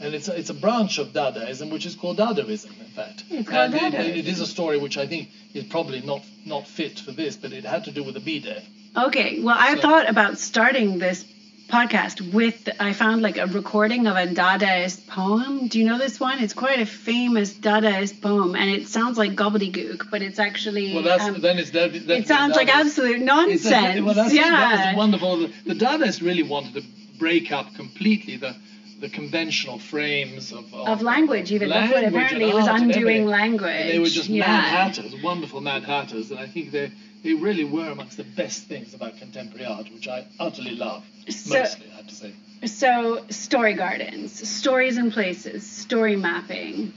And 0.01 0.15
it's 0.15 0.29
a, 0.29 0.37
it's 0.37 0.51
a 0.51 0.55
branch 0.55 0.99
of 0.99 1.09
Dadaism 1.09 1.71
which 1.71 1.87
is 1.87 1.95
called 1.95 2.19
Dadaism, 2.19 2.79
in 2.81 2.87
fact. 2.87 3.25
It's 3.31 3.49
called 3.49 3.75
and 3.75 3.95
it, 3.95 4.17
it 4.17 4.29
is 4.29 4.41
a 4.41 4.47
story 4.47 4.79
which 4.79 4.99
I 4.99 5.07
think 5.07 5.29
is 5.55 5.65
probably 5.65 6.01
not, 6.01 6.23
not 6.45 6.67
fit 6.67 6.99
for 6.99 7.13
this, 7.13 7.37
but 7.37 7.53
it 7.53 7.65
had 7.65 7.85
to 7.85 7.93
do 7.93 8.03
with 8.03 8.15
the 8.15 8.21
B-Day. 8.21 8.65
Okay, 8.97 9.41
well, 9.41 9.57
I 9.59 9.75
so, 9.77 9.81
thought 9.81 10.09
about 10.09 10.39
starting 10.39 10.99
this 10.99 11.25
podcast 11.69 12.35
with 12.35 12.69
I 12.79 12.93
found 12.93 13.23
like 13.23 13.39
a 13.39 13.47
recording 13.47 14.07
of 14.07 14.17
a 14.17 14.27
Dadaist 14.27 15.07
poem. 15.07 15.69
Do 15.69 15.79
you 15.79 15.87
know 15.87 15.97
this 15.97 16.21
one? 16.21 16.43
It's 16.43 16.53
quite 16.53 16.81
a 16.81 16.85
famous 16.85 17.55
Dadaist 17.55 18.21
poem, 18.21 18.55
and 18.55 18.69
it 18.69 18.89
sounds 18.89 19.17
like 19.17 19.33
gobbledygook, 19.35 20.11
but 20.11 20.21
it's 20.21 20.39
actually 20.39 20.93
well. 20.93 21.03
That's 21.03 21.25
um, 21.25 21.41
then 21.41 21.59
it's 21.59 21.71
that, 21.71 21.95
it 21.95 22.29
sounds 22.29 22.57
like 22.57 22.69
absolute 22.69 23.23
nonsense. 23.23 23.99
A, 23.99 24.01
well, 24.03 24.15
that's, 24.15 24.35
yeah, 24.35 24.51
that 24.51 24.87
was 24.89 24.97
wonderful. 24.97 25.37
The, 25.39 25.53
the 25.73 25.75
Dadaists 25.75 26.21
really 26.21 26.43
wanted 26.43 26.75
to 26.75 26.83
break 27.23 27.53
up 27.53 27.67
completely 27.75 28.37
the 28.37 28.53
the 29.01 29.09
conventional 29.09 29.79
frames 29.79 30.53
of, 30.53 30.65
of, 30.75 30.87
of 30.95 31.03
language 31.03 31.51
even 31.53 31.69
language 31.69 31.91
that's 31.91 32.15
what 32.15 32.23
apparently 32.23 32.51
it 32.51 32.55
was 32.55 32.69
undoing 32.69 33.27
language 33.27 33.81
and 33.81 33.91
they 33.91 33.99
were 33.99 34.15
just 34.21 34.29
yeah. 34.29 34.47
mad 34.47 34.97
hatters 34.97 35.15
wonderful 35.23 35.61
mad 35.61 35.85
hatters 35.85 36.31
and 36.33 36.41
i 36.41 36.47
think 36.47 36.73
they 36.73 36.91
they 37.25 37.35
really 37.35 37.65
were 37.65 37.91
amongst 37.97 38.17
the 38.17 38.29
best 38.43 38.65
things 38.65 38.95
about 38.95 39.17
contemporary 39.19 39.65
art 39.65 39.87
which 39.95 40.09
i 40.09 40.19
utterly 40.41 40.75
love 40.87 41.03
so, 41.29 41.59
mostly 41.59 41.87
i 41.93 41.97
have 41.97 42.09
to 42.09 42.15
say. 42.15 42.33
So 42.65 43.25
story 43.29 43.75
gardens 43.75 44.49
stories 44.49 44.97
and 44.97 45.13
places 45.13 45.69
story 45.69 46.15
mapping. 46.15 46.93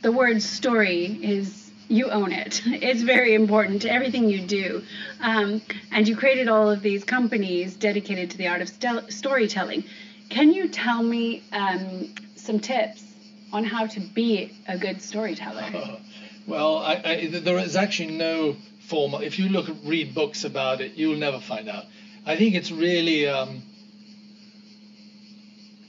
The 0.00 0.12
word 0.12 0.40
story 0.40 1.04
is 1.22 1.59
you 1.90 2.08
own 2.10 2.32
it. 2.32 2.62
It's 2.64 3.02
very 3.02 3.34
important 3.34 3.82
to 3.82 3.92
everything 3.92 4.28
you 4.28 4.40
do. 4.40 4.82
Um, 5.20 5.60
and 5.90 6.06
you 6.06 6.16
created 6.16 6.48
all 6.48 6.70
of 6.70 6.82
these 6.82 7.04
companies 7.04 7.74
dedicated 7.74 8.30
to 8.30 8.38
the 8.38 8.48
art 8.48 8.62
of 8.62 8.68
st- 8.68 9.12
storytelling. 9.12 9.84
Can 10.28 10.52
you 10.52 10.68
tell 10.68 11.02
me 11.02 11.42
um, 11.52 12.14
some 12.36 12.60
tips 12.60 13.02
on 13.52 13.64
how 13.64 13.86
to 13.86 14.00
be 14.00 14.52
a 14.68 14.78
good 14.78 15.02
storyteller? 15.02 15.98
well, 16.46 16.78
I, 16.78 17.02
I, 17.04 17.26
there 17.40 17.58
is 17.58 17.74
actually 17.74 18.16
no 18.16 18.56
formal. 18.88 19.20
If 19.20 19.40
you 19.40 19.48
look 19.48 19.68
at 19.68 19.76
read 19.84 20.14
books 20.14 20.44
about 20.44 20.80
it, 20.80 20.92
you'll 20.92 21.18
never 21.18 21.40
find 21.40 21.68
out. 21.68 21.84
I 22.24 22.36
think 22.36 22.54
it's 22.54 22.70
really 22.70 23.28
um, 23.28 23.62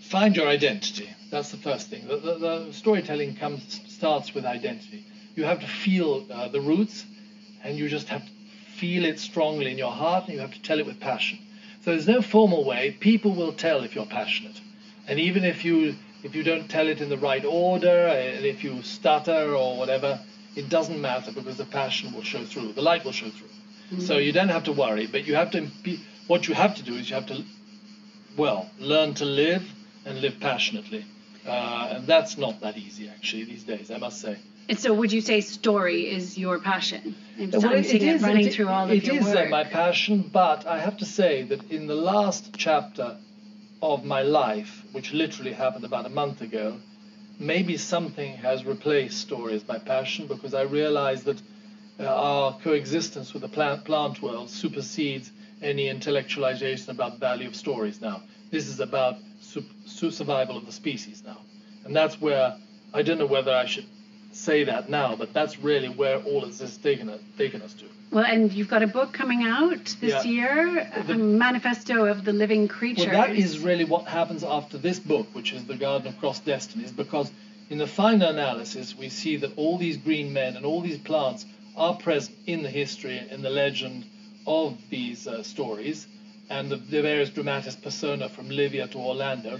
find 0.10 0.36
your 0.36 0.48
identity. 0.48 1.10
That's 1.30 1.52
the 1.52 1.58
first 1.58 1.90
thing. 1.90 2.08
The, 2.08 2.18
the, 2.18 2.36
the, 2.36 2.74
storytelling 2.74 3.36
comes 3.36 3.80
starts 3.88 4.34
with 4.34 4.46
identity. 4.46 5.06
You 5.36 5.44
have 5.46 5.60
to 5.62 5.68
feel 5.68 6.26
uh, 6.32 6.48
the 6.50 6.62
roots, 6.62 7.06
and 7.64 7.78
you 7.78 7.88
just 7.90 8.10
have 8.10 8.26
to 8.26 8.32
feel 8.78 9.06
it 9.06 9.20
strongly 9.20 9.72
in 9.72 9.78
your 9.78 9.92
heart 9.92 10.26
and 10.26 10.34
you 10.34 10.40
have 10.40 10.54
to 10.54 10.62
tell 10.62 10.80
it 10.80 10.86
with 10.86 11.00
passion. 11.00 11.38
So 11.84 11.92
there's 11.92 12.08
no 12.08 12.22
formal 12.22 12.64
way. 12.66 12.98
People 13.00 13.34
will 13.36 13.54
tell 13.54 13.84
if 13.84 13.94
you're 13.94 14.08
passionate. 14.08 14.60
And 15.08 15.20
even 15.20 15.44
if 15.44 15.64
you 15.64 15.96
if 16.24 16.36
you 16.36 16.44
don't 16.44 16.70
tell 16.70 16.88
it 16.88 17.02
in 17.02 17.10
the 17.10 17.18
right 17.18 17.44
order, 17.44 18.08
and 18.08 18.46
if 18.46 18.64
you 18.64 18.84
stutter 18.84 19.56
or 19.56 19.78
whatever, 19.78 20.20
it 20.56 20.70
doesn't 20.70 21.02
matter 21.02 21.32
because 21.32 21.58
the 21.58 21.66
passion 21.66 22.14
will 22.14 22.24
show 22.24 22.44
through. 22.44 22.74
The 22.74 22.82
light 22.82 23.04
will 23.04 23.12
show 23.12 23.30
through. 23.30 23.48
Mm-hmm. 23.48 24.02
So 24.02 24.18
you 24.18 24.32
don't 24.32 24.50
have 24.50 24.66
to 24.66 24.72
worry, 24.72 25.08
but 25.08 25.26
you 25.26 25.36
have 25.36 25.52
to 25.52 25.68
be, 25.84 26.00
what 26.28 26.48
you 26.48 26.54
have 26.54 26.76
to 26.76 26.84
do 26.84 26.94
is 26.94 27.10
you 27.10 27.16
have 27.16 27.26
to 27.28 27.44
well, 28.38 28.70
learn 28.80 29.14
to 29.16 29.26
live 29.26 29.64
and 30.06 30.22
live 30.22 30.40
passionately. 30.40 31.06
Uh, 31.46 31.94
and 31.96 32.08
that's 32.08 32.38
not 32.38 32.62
that 32.62 32.78
easy 32.78 33.10
actually 33.10 33.44
these 33.46 33.64
days, 33.64 33.90
I 33.92 33.98
must 33.98 34.22
say. 34.22 34.38
And 34.70 34.80
so, 34.80 34.94
would 34.94 35.12
you 35.12 35.22
say 35.22 35.42
story 35.42 36.10
is 36.10 36.38
your 36.38 36.60
passion? 36.60 37.16
well, 37.38 37.74
it, 37.74 37.94
it 37.94 38.04
is 38.04 38.22
running 38.22 38.48
it, 38.48 38.54
through 38.54 38.68
all 38.68 38.86
of 38.86 38.92
it 38.92 39.06
your 39.06 39.18
is, 39.18 39.28
uh, 39.28 39.46
my 39.50 39.64
passion, 39.64 40.30
but 40.32 40.66
I 40.66 40.80
have 40.80 40.98
to 40.98 41.06
say 41.06 41.44
that 41.44 41.72
in 41.72 41.88
the 41.88 41.96
last 41.96 42.54
chapter 42.56 43.18
of 43.82 44.06
my 44.06 44.22
life, 44.22 44.84
which 44.92 45.12
literally 45.12 45.52
happened 45.52 45.86
about 45.86 46.06
a 46.06 46.10
month 46.10 46.42
ago, 46.42 46.78
maybe 47.40 47.78
something 47.78 48.38
has 48.38 48.64
replaced 48.64 49.20
story 49.20 49.56
as 49.56 49.68
my 49.68 49.80
passion 49.80 50.28
because 50.28 50.54
I 50.54 50.62
realized 50.62 51.26
that 51.26 51.42
uh, 52.00 52.06
our 52.06 52.58
coexistence 52.60 53.34
with 53.34 53.42
the 53.42 53.48
plant, 53.50 53.84
plant 53.84 54.22
world 54.22 54.50
supersedes 54.50 55.32
any 55.62 55.88
intellectualization 55.88 56.90
about 56.90 57.14
the 57.14 57.20
value 57.20 57.48
of 57.48 57.56
stories 57.56 58.02
now. 58.02 58.22
This 58.52 58.68
is 58.68 58.80
about 58.80 59.18
su- 59.40 59.64
survival 59.86 60.58
of 60.58 60.66
the 60.66 60.72
species 60.72 61.24
now, 61.26 61.38
and 61.86 61.96
that's 61.96 62.22
where 62.22 62.56
I 62.94 63.02
don't 63.02 63.18
know 63.18 63.26
whether 63.26 63.54
I 63.54 63.66
should 63.66 63.86
say 64.32 64.64
that 64.64 64.90
now, 64.90 65.16
but 65.16 65.34
that's 65.34 65.60
really 65.60 65.90
where 65.90 66.18
all 66.24 66.44
of 66.44 66.50
this 66.50 66.60
has 66.60 66.78
taken, 66.78 67.10
us, 67.10 67.20
taken 67.38 67.62
us 67.62 67.74
to. 67.76 67.86
Well, 68.12 68.26
and 68.26 68.52
you've 68.52 68.68
got 68.68 68.84
a 68.84 68.88
book 68.88 69.14
coming 69.14 69.44
out 69.44 69.96
this 70.02 70.26
yeah. 70.26 70.32
year, 70.32 70.92
the, 71.08 71.16
manifesto 71.16 72.06
of 72.06 72.26
the 72.26 72.34
living 72.34 72.68
creatures. 72.68 73.08
Well, 73.08 73.28
that 73.28 73.36
is 73.36 73.60
really 73.60 73.86
what 73.86 74.06
happens 74.06 74.44
after 74.44 74.78
this 74.78 75.00
book, 75.00 75.28
which 75.34 75.54
is 75.54 75.66
The 75.66 75.78
Garden 75.78 76.10
of 76.10 76.20
Cross 76.20 76.42
Destinies, 76.42 76.92
because 76.92 77.32
in 77.70 77.78
the 77.78 77.88
final 77.88 78.30
analysis, 78.30 78.98
we 78.98 79.08
see 79.08 79.38
that 79.38 79.58
all 79.58 79.78
these 79.78 79.96
green 79.98 80.34
men 80.34 80.58
and 80.58 80.66
all 80.66 80.82
these 80.82 80.98
plants 80.98 81.46
are 81.78 81.96
present 81.96 82.38
in 82.46 82.64
the 82.64 82.70
history, 82.70 83.22
in 83.30 83.42
the 83.42 83.50
legend 83.50 84.06
of 84.46 84.78
these 84.90 85.28
uh, 85.28 85.42
stories, 85.44 86.08
and 86.50 86.70
the, 86.70 86.76
the 86.76 87.02
various 87.02 87.30
dramatis 87.30 87.78
persona 87.78 88.28
from 88.28 88.50
Livia 88.50 88.88
to 88.88 88.98
Orlando 88.98 89.60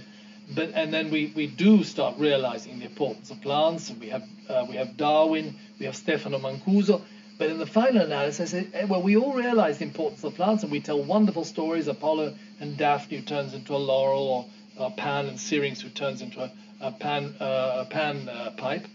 but 0.54 0.70
and 0.74 0.92
then 0.92 1.10
we, 1.10 1.32
we 1.34 1.46
do 1.46 1.84
start 1.84 2.16
realizing 2.18 2.78
the 2.78 2.86
importance 2.86 3.30
of 3.30 3.40
plants. 3.40 3.90
And 3.90 4.00
we 4.00 4.08
have 4.08 4.24
uh, 4.48 4.66
we 4.68 4.76
have 4.76 4.96
Darwin, 4.96 5.56
we 5.78 5.86
have 5.86 5.96
Stefano 5.96 6.38
Mancuso. 6.38 7.02
But 7.38 7.50
in 7.50 7.58
the 7.58 7.66
final 7.66 8.02
analysis, 8.02 8.54
eh, 8.54 8.84
well, 8.84 9.02
we 9.02 9.16
all 9.16 9.34
realize 9.34 9.78
the 9.78 9.84
importance 9.84 10.22
of 10.22 10.34
plants, 10.34 10.62
and 10.62 10.70
we 10.70 10.80
tell 10.80 11.02
wonderful 11.02 11.44
stories. 11.44 11.88
Apollo 11.88 12.34
and 12.60 12.76
Daphne 12.76 13.18
who 13.18 13.22
turns 13.22 13.54
into 13.54 13.74
a 13.74 13.78
laurel, 13.78 14.48
or 14.78 14.90
Pan 14.92 15.26
and 15.26 15.40
Syrinx 15.40 15.80
who 15.80 15.88
turns 15.88 16.22
into 16.22 16.40
a, 16.40 16.52
a 16.80 16.92
pan 16.92 17.34
uh, 17.40 17.84
a 17.84 17.90
pan 17.90 18.28
uh, 18.28 18.50
pipe. 18.56 18.86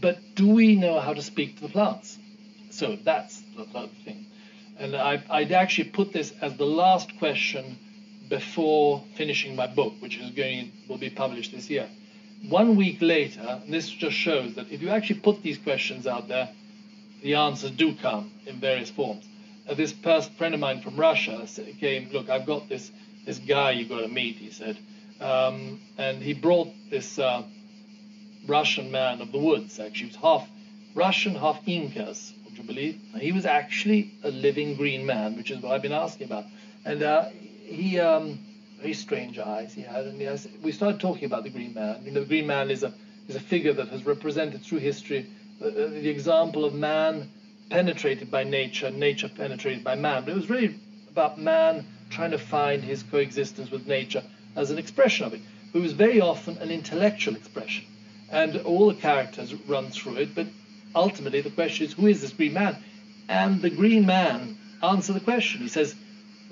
But 0.00 0.18
do 0.34 0.48
we 0.48 0.74
know 0.76 1.00
how 1.00 1.12
to 1.12 1.22
speak 1.22 1.56
to 1.56 1.62
the 1.62 1.68
plants? 1.68 2.18
So 2.70 2.96
that's 2.96 3.40
the, 3.56 3.64
the 3.64 3.88
thing. 4.04 4.26
And 4.78 4.96
I, 4.96 5.22
I'd 5.28 5.52
actually 5.52 5.90
put 5.90 6.12
this 6.12 6.32
as 6.40 6.56
the 6.56 6.64
last 6.64 7.18
question 7.18 7.78
before 8.32 9.04
finishing 9.14 9.54
my 9.54 9.66
book, 9.66 9.92
which 10.00 10.16
is 10.16 10.30
going 10.30 10.72
will 10.88 10.96
be 10.96 11.10
published 11.10 11.52
this 11.52 11.68
year. 11.68 11.86
One 12.48 12.76
week 12.76 12.96
later, 13.02 13.60
this 13.68 13.90
just 13.90 14.16
shows 14.16 14.54
that 14.54 14.72
if 14.72 14.80
you 14.80 14.88
actually 14.88 15.20
put 15.20 15.42
these 15.42 15.58
questions 15.58 16.06
out 16.06 16.28
there, 16.28 16.48
the 17.22 17.34
answers 17.34 17.72
do 17.72 17.94
come 17.94 18.32
in 18.46 18.58
various 18.58 18.88
forms. 18.88 19.28
Uh, 19.68 19.74
this 19.74 19.92
past 19.92 20.32
friend 20.38 20.54
of 20.54 20.60
mine 20.60 20.80
from 20.80 20.96
Russia 20.96 21.46
came, 21.78 22.08
look, 22.10 22.30
I've 22.30 22.46
got 22.46 22.70
this 22.70 22.90
this 23.26 23.38
guy 23.38 23.72
you've 23.72 23.90
got 23.90 24.00
to 24.00 24.08
meet, 24.08 24.36
he 24.36 24.50
said, 24.50 24.78
um, 25.20 25.78
and 25.98 26.22
he 26.22 26.32
brought 26.32 26.68
this 26.88 27.18
uh, 27.18 27.42
Russian 28.46 28.90
man 28.90 29.20
of 29.20 29.30
the 29.30 29.38
woods. 29.38 29.78
Actually, 29.78 30.08
he 30.08 30.16
was 30.16 30.16
half 30.16 30.48
Russian, 30.94 31.34
half 31.34 31.60
Incas. 31.66 32.32
Would 32.46 32.56
you 32.56 32.64
believe? 32.64 32.98
He 33.20 33.30
was 33.30 33.44
actually 33.44 34.14
a 34.24 34.30
living 34.30 34.74
green 34.76 35.04
man, 35.04 35.36
which 35.36 35.50
is 35.50 35.62
what 35.62 35.72
I've 35.72 35.82
been 35.82 35.92
asking 35.92 36.28
about. 36.28 36.46
And 36.86 37.02
uh, 37.02 37.28
he 37.72 37.98
um, 37.98 38.38
very 38.78 38.94
strange 38.94 39.38
eyes 39.38 39.72
he 39.72 39.82
had, 39.82 40.06
and 40.06 40.18
he 40.18 40.24
has, 40.24 40.48
we 40.62 40.72
started 40.72 41.00
talking 41.00 41.24
about 41.24 41.44
the 41.44 41.50
Green 41.50 41.74
Man. 41.74 42.04
You 42.04 42.10
know, 42.12 42.20
the 42.20 42.26
Green 42.26 42.46
Man 42.46 42.70
is 42.70 42.82
a 42.82 42.92
is 43.28 43.36
a 43.36 43.40
figure 43.40 43.72
that 43.72 43.88
has 43.88 44.04
represented 44.04 44.62
through 44.62 44.78
history 44.78 45.26
uh, 45.62 45.66
uh, 45.66 45.90
the 45.90 46.08
example 46.08 46.64
of 46.64 46.74
man 46.74 47.30
penetrated 47.70 48.30
by 48.30 48.42
nature, 48.42 48.90
nature 48.90 49.28
penetrated 49.28 49.84
by 49.84 49.94
man. 49.94 50.24
But 50.24 50.32
it 50.32 50.36
was 50.36 50.50
really 50.50 50.74
about 51.08 51.38
man 51.38 51.86
trying 52.10 52.32
to 52.32 52.38
find 52.38 52.82
his 52.82 53.02
coexistence 53.04 53.70
with 53.70 53.86
nature 53.86 54.24
as 54.56 54.70
an 54.70 54.78
expression 54.78 55.26
of 55.26 55.34
it. 55.34 55.40
But 55.72 55.78
it 55.78 55.82
was 55.82 55.92
very 55.92 56.20
often 56.20 56.58
an 56.58 56.70
intellectual 56.70 57.36
expression, 57.36 57.84
and 58.30 58.56
all 58.62 58.88
the 58.88 59.00
characters 59.00 59.54
run 59.68 59.90
through 59.90 60.16
it. 60.16 60.34
But 60.34 60.48
ultimately, 60.94 61.42
the 61.42 61.50
question 61.50 61.86
is, 61.86 61.92
who 61.92 62.08
is 62.08 62.20
this 62.20 62.32
Green 62.32 62.54
Man? 62.54 62.76
And 63.28 63.62
the 63.62 63.70
Green 63.70 64.04
Man 64.04 64.58
answers 64.82 65.14
the 65.14 65.20
question. 65.20 65.60
He 65.60 65.68
says, 65.68 65.94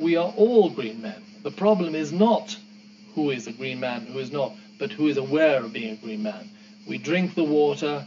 we 0.00 0.16
are 0.16 0.32
all 0.36 0.70
green 0.70 1.02
men. 1.02 1.22
The 1.42 1.50
problem 1.50 1.94
is 1.94 2.10
not 2.10 2.56
who 3.14 3.30
is 3.30 3.46
a 3.46 3.52
green 3.52 3.80
man, 3.80 4.06
who 4.06 4.18
is 4.18 4.32
not, 4.32 4.52
but 4.78 4.90
who 4.92 5.08
is 5.08 5.16
aware 5.16 5.62
of 5.62 5.72
being 5.72 5.92
a 5.92 5.96
green 5.96 6.22
man. 6.22 6.48
We 6.88 6.98
drink 6.98 7.34
the 7.34 7.44
water, 7.44 8.06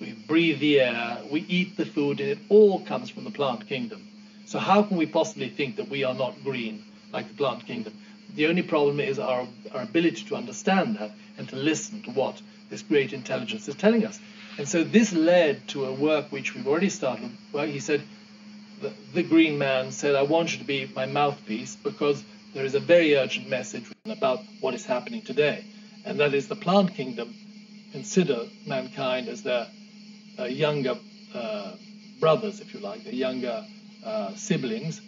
we 0.00 0.12
breathe 0.26 0.60
the 0.60 0.80
air, 0.80 1.18
we 1.30 1.40
eat 1.40 1.76
the 1.76 1.84
food, 1.84 2.20
and 2.20 2.30
it 2.30 2.38
all 2.48 2.80
comes 2.80 3.10
from 3.10 3.24
the 3.24 3.30
plant 3.30 3.68
kingdom. 3.68 4.08
So 4.46 4.58
how 4.58 4.82
can 4.82 4.96
we 4.96 5.06
possibly 5.06 5.48
think 5.48 5.76
that 5.76 5.88
we 5.88 6.04
are 6.04 6.14
not 6.14 6.42
green 6.42 6.84
like 7.12 7.28
the 7.28 7.34
plant 7.34 7.66
kingdom? 7.66 7.94
The 8.34 8.46
only 8.46 8.62
problem 8.62 8.98
is 9.00 9.18
our, 9.18 9.46
our 9.72 9.82
ability 9.82 10.24
to 10.26 10.36
understand 10.36 10.96
that 10.98 11.12
and 11.38 11.48
to 11.50 11.56
listen 11.56 12.02
to 12.02 12.10
what 12.10 12.40
this 12.70 12.82
great 12.82 13.12
intelligence 13.12 13.68
is 13.68 13.74
telling 13.74 14.04
us. 14.04 14.18
And 14.58 14.68
so 14.68 14.82
this 14.82 15.12
led 15.12 15.66
to 15.68 15.84
a 15.86 15.92
work 15.92 16.30
which 16.30 16.54
we've 16.54 16.66
already 16.66 16.88
started, 16.88 17.30
where 17.52 17.66
he 17.66 17.80
said, 17.80 18.02
the, 19.12 19.22
green 19.22 19.58
man 19.58 19.92
said, 19.92 20.14
I 20.14 20.22
want 20.22 20.52
you 20.52 20.58
to 20.58 20.64
be 20.64 20.90
my 20.94 21.06
mouthpiece 21.06 21.76
because 21.76 22.22
there 22.52 22.64
is 22.64 22.74
a 22.74 22.80
very 22.80 23.16
urgent 23.16 23.48
message 23.48 23.84
about 24.06 24.40
what 24.60 24.74
is 24.74 24.86
happening 24.86 25.22
today. 25.22 25.64
And 26.04 26.20
that 26.20 26.34
is 26.34 26.48
the 26.48 26.56
plant 26.56 26.94
kingdom 26.94 27.34
consider 27.92 28.46
mankind 28.66 29.28
as 29.28 29.42
their 29.44 29.68
uh, 30.38 30.44
younger 30.44 30.96
uh, 31.32 31.72
brothers, 32.18 32.60
if 32.60 32.74
you 32.74 32.80
like, 32.80 33.04
their 33.04 33.14
younger 33.14 33.64
uh, 34.04 34.34
siblings, 34.34 35.00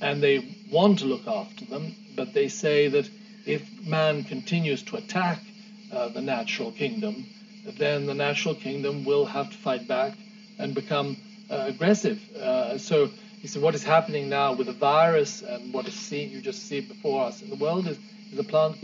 and 0.00 0.22
they 0.22 0.56
want 0.70 1.00
to 1.00 1.04
look 1.04 1.26
after 1.26 1.64
them, 1.66 1.94
but 2.16 2.32
they 2.32 2.48
say 2.48 2.88
that 2.88 3.08
if 3.46 3.62
man 3.86 4.24
continues 4.24 4.82
to 4.82 4.96
attack 4.96 5.40
uh, 5.92 6.08
the 6.08 6.22
natural 6.22 6.72
kingdom, 6.72 7.26
then 7.78 8.06
the 8.06 8.14
natural 8.14 8.54
kingdom 8.54 9.04
will 9.04 9.26
have 9.26 9.50
to 9.50 9.56
fight 9.58 9.86
back 9.86 10.14
and 10.58 10.74
become 10.74 11.16
aggressive. 11.50 12.20
Uh, 12.36 12.78
so 12.78 13.08
he 13.40 13.48
said, 13.48 13.62
what 13.62 13.74
is 13.74 13.82
happening 13.82 14.28
now 14.28 14.52
with 14.52 14.68
the 14.68 14.72
virus 14.72 15.42
and 15.42 15.72
what 15.74 15.88
is 15.88 15.94
seen, 15.94 16.30
you 16.30 16.40
just 16.40 16.68
see 16.68 16.80
before 16.80 17.24
us 17.24 17.42
in 17.42 17.50
the 17.50 17.56
world 17.56 17.86
is, 17.86 17.98
is 18.30 18.36
the 18.36 18.44
plant 18.44 18.76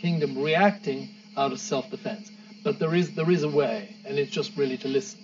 kingdom 0.00 0.42
reacting 0.42 1.08
out 1.36 1.52
of 1.52 1.60
self-defense. 1.60 2.30
But 2.64 2.78
there 2.78 2.94
is 2.94 3.14
there 3.14 3.30
is 3.30 3.44
a 3.44 3.48
way, 3.48 3.94
and 4.04 4.18
it's 4.18 4.30
just 4.30 4.56
really 4.56 4.76
to 4.78 4.88
listen, 4.88 5.20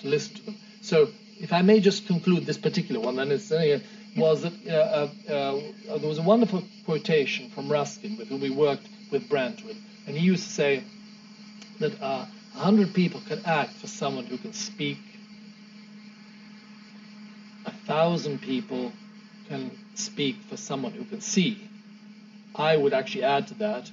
to 0.00 0.08
listen 0.08 0.34
to 0.36 0.42
them. 0.42 0.56
So 0.82 1.08
if 1.40 1.52
I 1.52 1.62
may 1.62 1.80
just 1.80 2.06
conclude 2.06 2.44
this 2.44 2.58
particular 2.58 3.00
one, 3.00 3.16
then 3.16 3.30
it's 3.30 3.50
uh, 3.50 3.78
was 4.16 4.42
that 4.42 4.52
uh, 4.68 5.08
uh, 5.32 5.60
uh, 5.90 5.98
there 5.98 6.08
was 6.08 6.18
a 6.18 6.22
wonderful 6.22 6.62
quotation 6.84 7.48
from 7.50 7.70
Ruskin, 7.70 8.18
with 8.18 8.28
whom 8.28 8.40
we 8.40 8.50
worked 8.50 8.86
with 9.10 9.28
Brantwood, 9.28 9.76
and 10.06 10.16
he 10.16 10.26
used 10.26 10.44
to 10.44 10.50
say 10.50 10.84
that 11.78 12.00
uh, 12.02 12.26
a 12.54 12.58
hundred 12.58 12.92
people 12.92 13.22
can 13.26 13.40
act 13.46 13.72
for 13.74 13.86
someone 13.86 14.26
who 14.26 14.36
can 14.36 14.52
speak 14.52 14.98
thousand 17.92 18.40
people 18.40 18.90
can 19.48 19.70
speak 19.94 20.36
for 20.48 20.56
someone 20.56 20.92
who 20.92 21.04
can 21.04 21.20
see. 21.20 21.68
I 22.54 22.74
would 22.74 22.94
actually 22.94 23.24
add 23.24 23.48
to 23.48 23.54
that, 23.66 23.90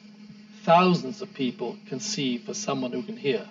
thousands 0.63 1.21
of 1.21 1.33
people 1.33 1.75
can 1.89 1.99
see 1.99 2.37
for 2.37 2.53
someone 2.53 2.93
who 2.93 3.03
can 3.03 3.17
hear. 3.17 3.45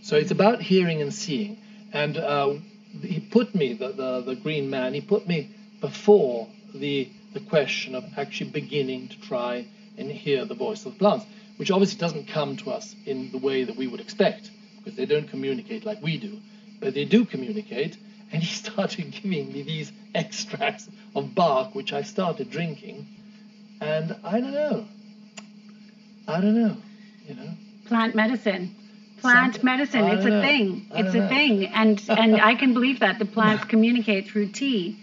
So 0.00 0.16
it's 0.16 0.30
about 0.30 0.62
hearing 0.62 1.02
and 1.02 1.12
seeing. 1.12 1.58
And 1.92 2.16
uh, 2.16 2.54
he 3.02 3.20
put 3.20 3.54
me, 3.54 3.74
the, 3.74 3.88
the, 3.88 4.22
the 4.22 4.36
green 4.36 4.70
man, 4.70 4.94
he 4.94 5.02
put 5.02 5.28
me 5.28 5.50
before 5.82 6.48
the, 6.74 7.10
the 7.34 7.40
question 7.40 7.94
of 7.94 8.04
actually 8.16 8.52
beginning 8.52 9.08
to 9.08 9.20
try 9.20 9.66
and 9.98 10.10
hear 10.10 10.46
the 10.46 10.54
voice 10.54 10.86
of 10.86 10.94
the 10.94 10.98
plants, 10.98 11.26
which 11.58 11.70
obviously 11.70 11.98
doesn't 11.98 12.26
come 12.28 12.56
to 12.56 12.70
us 12.70 12.96
in 13.04 13.30
the 13.32 13.38
way 13.38 13.64
that 13.64 13.76
we 13.76 13.86
would 13.86 14.00
expect, 14.00 14.50
because 14.78 14.96
they 14.96 15.04
don't 15.04 15.28
communicate 15.28 15.84
like 15.84 16.00
we 16.00 16.16
do. 16.16 16.40
But 16.80 16.94
they 16.94 17.04
do 17.04 17.26
communicate, 17.26 17.98
and 18.32 18.42
he 18.42 18.54
started 18.54 19.10
giving 19.12 19.52
me 19.52 19.62
these 19.62 19.92
extracts 20.14 20.88
of 21.14 21.34
bark, 21.34 21.74
which 21.74 21.92
I 21.92 22.02
started 22.02 22.50
drinking. 22.50 23.06
And 23.80 24.16
I 24.24 24.40
don't 24.40 24.52
know. 24.54 24.86
I 26.28 26.40
don't 26.40 26.54
know, 26.54 26.76
you 27.28 27.34
know. 27.34 27.50
Plant 27.86 28.14
medicine. 28.14 28.74
Plant 29.20 29.54
Something. 29.54 29.64
medicine. 29.64 30.04
It's 30.06 30.24
a 30.24 30.30
know. 30.30 30.42
thing. 30.42 30.86
It's 30.92 31.14
a 31.14 31.18
know. 31.18 31.28
thing. 31.28 31.66
And 31.66 32.02
and 32.08 32.40
I 32.50 32.54
can 32.56 32.74
believe 32.74 33.00
that 33.00 33.18
the 33.18 33.24
plants 33.26 33.64
communicate 33.64 34.28
through 34.28 34.48
tea. 34.48 34.98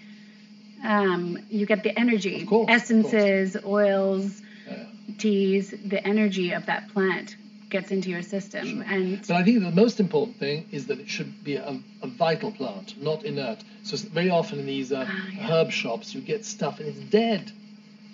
um, 0.84 1.38
you 1.50 1.66
get 1.66 1.84
the 1.84 1.98
energy, 1.98 2.46
course, 2.46 2.68
essences, 2.70 3.56
oils, 3.66 4.42
Yeah. 4.70 4.84
teas, 5.18 5.72
the 5.72 6.06
energy 6.06 6.52
of 6.52 6.66
that 6.66 6.90
plant 6.90 7.38
gets 7.74 7.92
into 7.92 8.10
your 8.16 8.22
system. 8.22 8.66
And 8.94 9.20
But 9.28 9.36
I 9.42 9.44
think 9.44 9.60
the 9.62 9.72
most 9.86 10.00
important 10.00 10.38
thing 10.38 10.58
is 10.72 10.86
that 10.88 11.00
it 11.04 11.10
should 11.16 11.32
be 11.44 11.56
a, 11.56 11.74
a 12.02 12.08
vital 12.08 12.52
plant, 12.60 12.88
not 13.10 13.20
inert. 13.26 13.60
So 13.84 13.98
very 14.20 14.30
often 14.30 14.60
in 14.60 14.66
these 14.76 14.92
uh, 14.92 15.06
Ah, 15.08 15.28
yeah. 15.36 15.48
herb 15.50 15.72
shops, 15.72 16.14
you 16.16 16.22
get 16.22 16.46
stuff 16.46 16.80
and 16.80 16.88
it's 16.92 17.00
dead. 17.22 17.52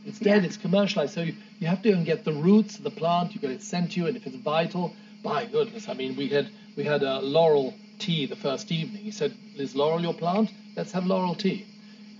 It's 0.05 0.19
dead. 0.19 0.41
Yeah. 0.41 0.47
It's 0.47 0.57
commercialized. 0.57 1.13
So 1.13 1.21
you, 1.21 1.35
you 1.59 1.67
have 1.67 1.81
to 1.83 1.89
go 1.91 1.95
and 1.97 2.05
get 2.05 2.23
the 2.23 2.33
roots 2.49 2.77
of 2.79 2.83
the 2.89 2.95
plant. 3.01 3.35
You 3.35 3.41
get 3.41 3.51
it 3.51 3.61
sent 3.61 3.91
to 3.91 3.99
you, 3.99 4.07
and 4.07 4.15
if 4.17 4.25
it's 4.25 4.35
vital, 4.37 4.93
by 5.23 5.45
goodness, 5.45 5.89
I 5.89 5.93
mean, 6.01 6.15
we 6.15 6.29
had 6.29 6.47
we 6.77 6.83
had 6.85 7.03
a 7.03 7.19
laurel 7.19 7.73
tea 8.03 8.25
the 8.25 8.37
first 8.47 8.71
evening. 8.71 9.03
He 9.03 9.11
said, 9.11 9.31
"Is 9.57 9.75
laurel 9.75 10.01
your 10.01 10.13
plant? 10.23 10.47
Let's 10.77 10.93
have 10.93 11.05
laurel 11.05 11.35
tea." 11.35 11.65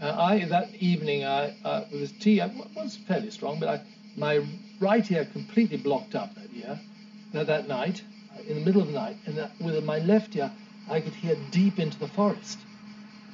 Uh, 0.01 0.13
I 0.31 0.45
that 0.55 0.67
evening, 0.91 1.23
I 1.23 1.55
uh, 1.63 1.85
it 1.93 1.99
was 2.03 2.11
tea. 2.11 2.41
I 2.41 2.47
was 2.75 2.97
fairly 3.07 3.31
strong, 3.31 3.59
but 3.61 3.69
I, 3.69 3.77
my 4.17 4.35
right 4.81 5.09
ear 5.15 5.25
completely 5.37 5.77
blocked 5.77 6.15
up 6.21 6.29
that 6.35 6.49
ear. 6.53 6.79
That, 7.33 7.47
that 7.47 7.67
night, 7.67 8.01
in 8.47 8.55
the 8.55 8.61
middle 8.65 8.81
of 8.81 8.87
the 8.87 8.93
night, 8.93 9.17
and 9.25 9.37
that, 9.37 9.51
with 9.61 9.83
my 9.83 9.99
left 9.99 10.35
ear, 10.35 10.51
I 10.89 10.99
could 10.99 11.13
hear 11.13 11.35
deep 11.51 11.77
into 11.77 11.99
the 11.99 12.07
forest, 12.07 12.57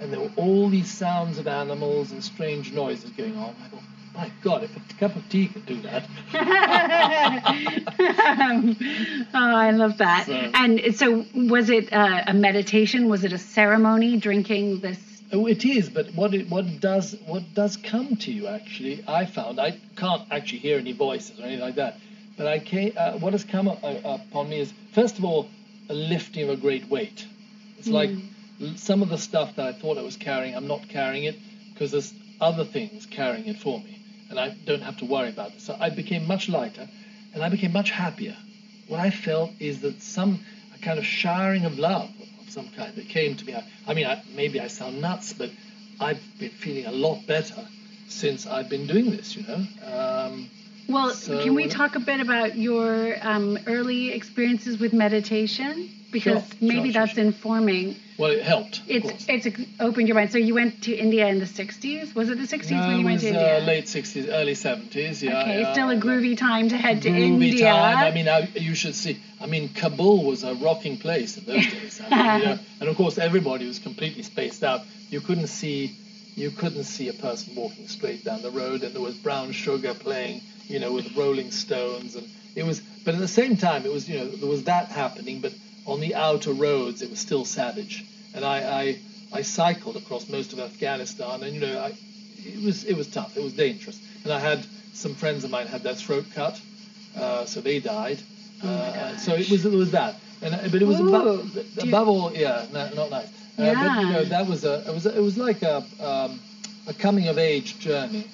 and 0.01 0.11
there 0.11 0.19
were 0.19 0.31
all 0.35 0.69
these 0.69 0.91
sounds 0.91 1.37
of 1.37 1.47
animals 1.47 2.11
and 2.11 2.21
strange 2.23 2.73
noises 2.73 3.09
going 3.11 3.37
on. 3.37 3.55
I 3.63 3.67
thought, 3.69 3.81
my 4.13 4.31
God, 4.43 4.63
if 4.63 4.75
a 4.75 4.79
cup 4.99 5.15
of 5.15 5.27
tea 5.29 5.47
could 5.47 5.65
do 5.65 5.81
that, 5.83 6.03
oh, 7.99 8.75
I 9.33 9.71
love 9.71 9.97
that. 9.99 10.25
So- 10.25 10.33
And 10.53 10.95
so, 10.95 11.25
was 11.33 11.69
it 11.69 11.91
uh, 11.93 12.23
a 12.27 12.33
meditation? 12.33 13.07
Was 13.09 13.23
it 13.23 13.33
a 13.33 13.37
ceremony? 13.37 14.17
Drinking 14.17 14.79
this? 14.81 14.99
Oh, 15.31 15.47
it 15.47 15.65
is, 15.65 15.89
but 15.89 16.13
what 16.13 16.33
it, 16.33 16.49
what 16.49 16.79
does 16.79 17.15
what 17.25 17.43
does 17.55 17.77
come 17.77 18.15
to 18.17 18.31
you 18.31 18.47
actually? 18.47 19.03
I 19.07 19.25
found 19.25 19.59
I 19.59 19.79
can't 19.95 20.21
actually 20.31 20.59
hear 20.59 20.77
any 20.77 20.93
voices 20.93 21.39
or 21.39 21.43
anything 21.43 21.61
like 21.61 21.75
that, 21.75 21.95
but 22.37 22.47
I 22.47 22.59
came, 22.59 22.93
uh, 22.97 23.13
what 23.13 23.33
has 23.33 23.43
come 23.43 23.67
up, 23.67 23.83
uh, 23.83 24.17
upon 24.29 24.49
me 24.49 24.59
is 24.59 24.73
first 24.93 25.17
of 25.17 25.25
all 25.25 25.47
a 25.89 25.93
lifting 25.93 26.43
of 26.43 26.49
a 26.49 26.57
great 26.57 26.87
weight. 26.89 27.25
It's 27.77 27.87
like 27.87 28.09
some 28.75 29.01
of 29.01 29.09
the 29.09 29.17
stuff 29.17 29.55
that 29.57 29.65
I 29.67 29.73
thought 29.73 29.97
I 29.97 30.01
was 30.01 30.17
carrying, 30.17 30.55
I'm 30.55 30.67
not 30.67 30.87
carrying 30.89 31.25
it 31.25 31.35
because 31.73 31.91
there's 31.91 32.13
other 32.41 32.65
things 32.65 33.05
carrying 33.05 33.47
it 33.47 33.57
for 33.57 33.79
me, 33.79 34.01
and 34.29 34.39
I 34.39 34.49
don't 34.65 34.81
have 34.81 34.97
to 34.97 35.05
worry 35.05 35.29
about 35.29 35.51
it. 35.53 35.61
So 35.61 35.75
I 35.79 35.89
became 35.89 36.25
much 36.27 36.49
lighter, 36.49 36.87
and 37.33 37.43
I 37.43 37.49
became 37.49 37.73
much 37.73 37.91
happier. 37.91 38.35
What 38.87 38.99
I 38.99 39.09
felt 39.09 39.51
is 39.59 39.81
that 39.81 40.01
some 40.01 40.39
a 40.73 40.79
kind 40.79 40.99
of 40.99 41.05
showering 41.05 41.65
of 41.65 41.77
love 41.77 42.09
of 42.41 42.49
some 42.49 42.69
kind 42.75 42.95
that 42.95 43.07
came 43.07 43.35
to 43.35 43.45
me. 43.45 43.55
I, 43.55 43.63
I 43.87 43.93
mean, 43.93 44.05
I, 44.05 44.23
maybe 44.35 44.59
I 44.59 44.67
sound 44.67 45.01
nuts, 45.01 45.33
but 45.33 45.51
I've 45.99 46.21
been 46.39 46.51
feeling 46.51 46.85
a 46.85 46.91
lot 46.91 47.25
better 47.27 47.67
since 48.07 48.45
I've 48.45 48.69
been 48.69 48.87
doing 48.87 49.09
this. 49.11 49.35
You 49.35 49.43
know. 49.47 49.65
Um, 49.85 50.49
Well, 50.87 51.11
So 51.11 51.41
can 51.43 51.55
we 51.55 51.67
talk 51.67 51.95
a 51.95 51.99
bit 51.99 52.19
about 52.19 52.55
your 52.57 53.15
um, 53.21 53.57
early 53.67 54.11
experiences 54.11 54.79
with 54.79 54.93
meditation? 54.93 55.89
Because 56.11 56.47
Sure, 56.47 56.57
maybe 56.61 56.91
sure, 56.91 57.01
that's 57.01 57.13
sure. 57.13 57.23
informing. 57.23 57.95
well, 58.17 58.31
it 58.31 58.41
helped. 58.43 58.81
It's 58.87 59.25
it's 59.27 59.47
opened 59.79 60.07
your 60.07 60.15
mind. 60.15 60.31
So 60.31 60.37
you 60.37 60.53
went 60.53 60.83
to 60.83 60.95
India 60.95 61.27
in 61.27 61.39
the 61.39 61.45
'60s. 61.45 62.15
Was 62.15 62.29
it 62.29 62.37
the 62.37 62.45
'60s 62.45 62.71
no, 62.71 62.87
when 62.87 62.99
you 62.99 63.05
went 63.05 63.19
to 63.21 63.27
India? 63.27 63.57
uh, 63.57 63.59
late 63.59 63.85
'60s, 63.85 64.29
early 64.31 64.53
'70s. 64.53 65.21
Yeah. 65.21 65.41
okay, 65.41 65.61
yeah, 65.61 65.73
still 65.73 65.89
a 65.89 65.95
groovy 65.97 66.37
time 66.37 66.69
to 66.69 66.77
head 66.77 67.01
to 67.01 67.09
groovy 67.09 67.49
India. 67.49 67.65
time. 67.65 67.97
I 67.97 68.11
mean, 68.11 68.29
I, 68.29 68.47
you 68.55 68.75
should 68.75 68.95
see. 68.95 69.19
I 69.41 69.47
mean, 69.47 69.69
Kabul 69.73 70.23
was 70.23 70.43
a 70.43 70.53
rocking 70.55 70.97
place 70.97 71.37
in 71.37 71.45
those 71.45 71.67
days. 71.73 71.99
I 71.99 72.09
mean, 72.09 72.39
you 72.39 72.45
know, 72.45 72.59
and 72.79 72.89
of 72.89 72.95
course, 72.95 73.17
everybody 73.17 73.65
was 73.67 73.79
completely 73.79 74.23
spaced 74.23 74.63
out. 74.63 74.81
You 75.09 75.19
couldn't 75.19 75.47
see, 75.47 75.95
you 76.35 76.51
couldn't 76.51 76.85
see 76.85 77.09
a 77.09 77.13
person 77.13 77.55
walking 77.55 77.87
straight 77.89 78.23
down 78.23 78.41
the 78.41 78.51
road, 78.51 78.83
and 78.83 78.93
there 78.95 79.01
was 79.01 79.15
Brown 79.15 79.51
Sugar 79.51 79.93
playing, 79.93 80.41
you 80.67 80.79
know, 80.79 80.91
with 80.93 81.15
Rolling 81.15 81.51
Stones, 81.51 82.15
and 82.15 82.27
it 82.55 82.63
was. 82.63 82.81
But 83.03 83.13
at 83.13 83.19
the 83.21 83.27
same 83.27 83.55
time, 83.55 83.85
it 83.85 83.91
was, 83.91 84.09
you 84.09 84.17
know, 84.17 84.27
there 84.27 84.49
was 84.49 84.63
that 84.63 84.87
happening, 84.87 85.39
but 85.39 85.53
on 85.85 85.99
the 85.99 86.15
outer 86.15 86.53
roads, 86.53 87.01
it 87.03 87.09
was 87.11 87.19
still 87.19 87.45
savage. 87.45 88.03
And 88.33 88.43
I, 88.43 88.57
I, 88.81 88.99
I 89.31 89.41
cycled 89.43 89.95
across 89.95 90.27
most 90.27 90.53
of 90.53 90.59
Afghanistan, 90.59 91.43
and 91.43 91.53
you 91.53 91.61
know, 91.61 91.79
I, 91.79 91.93
it 92.37 92.63
was, 92.63 92.83
it 92.85 92.95
was 92.97 93.07
tough. 93.07 93.37
It 93.37 93.43
was 93.43 93.53
dangerous. 93.53 93.99
And 94.23 94.33
I 94.33 94.39
had 94.39 94.65
some 94.93 95.13
friends 95.13 95.43
of 95.43 95.51
mine 95.51 95.67
had 95.67 95.83
their 95.83 95.93
throat 95.93 96.25
cut, 96.33 96.59
uh, 97.15 97.45
so 97.45 97.61
they 97.61 97.79
died. 97.79 98.19
Oh 98.63 98.67
uh, 98.67 99.17
so 99.17 99.35
it 99.35 99.49
was, 99.49 99.65
it 99.65 99.71
was 99.71 99.91
that. 99.91 100.15
And 100.41 100.53
uh, 100.55 100.59
but 100.71 100.81
it 100.81 100.87
was 100.87 100.99
Ooh, 100.99 101.07
above, 101.09 101.53
do 101.53 101.87
you- 101.87 101.95
all, 101.95 102.33
yeah, 102.33 102.65
no, 102.73 102.89
not 102.95 103.09
nice. 103.11 103.27
Uh, 103.27 103.29
But 103.57 103.67
you 103.67 104.07
Yeah. 104.07 104.11
know, 104.11 104.23
that 104.25 104.47
was 104.47 104.63
a, 104.65 104.83
it 104.87 104.93
was, 104.93 105.05
it 105.05 105.21
was 105.21 105.37
like 105.37 105.61
a, 105.61 105.83
um, 105.99 106.39
a 106.87 106.93
coming 106.93 107.27
of 107.27 107.37
age 107.37 107.77
journey. 107.79 108.25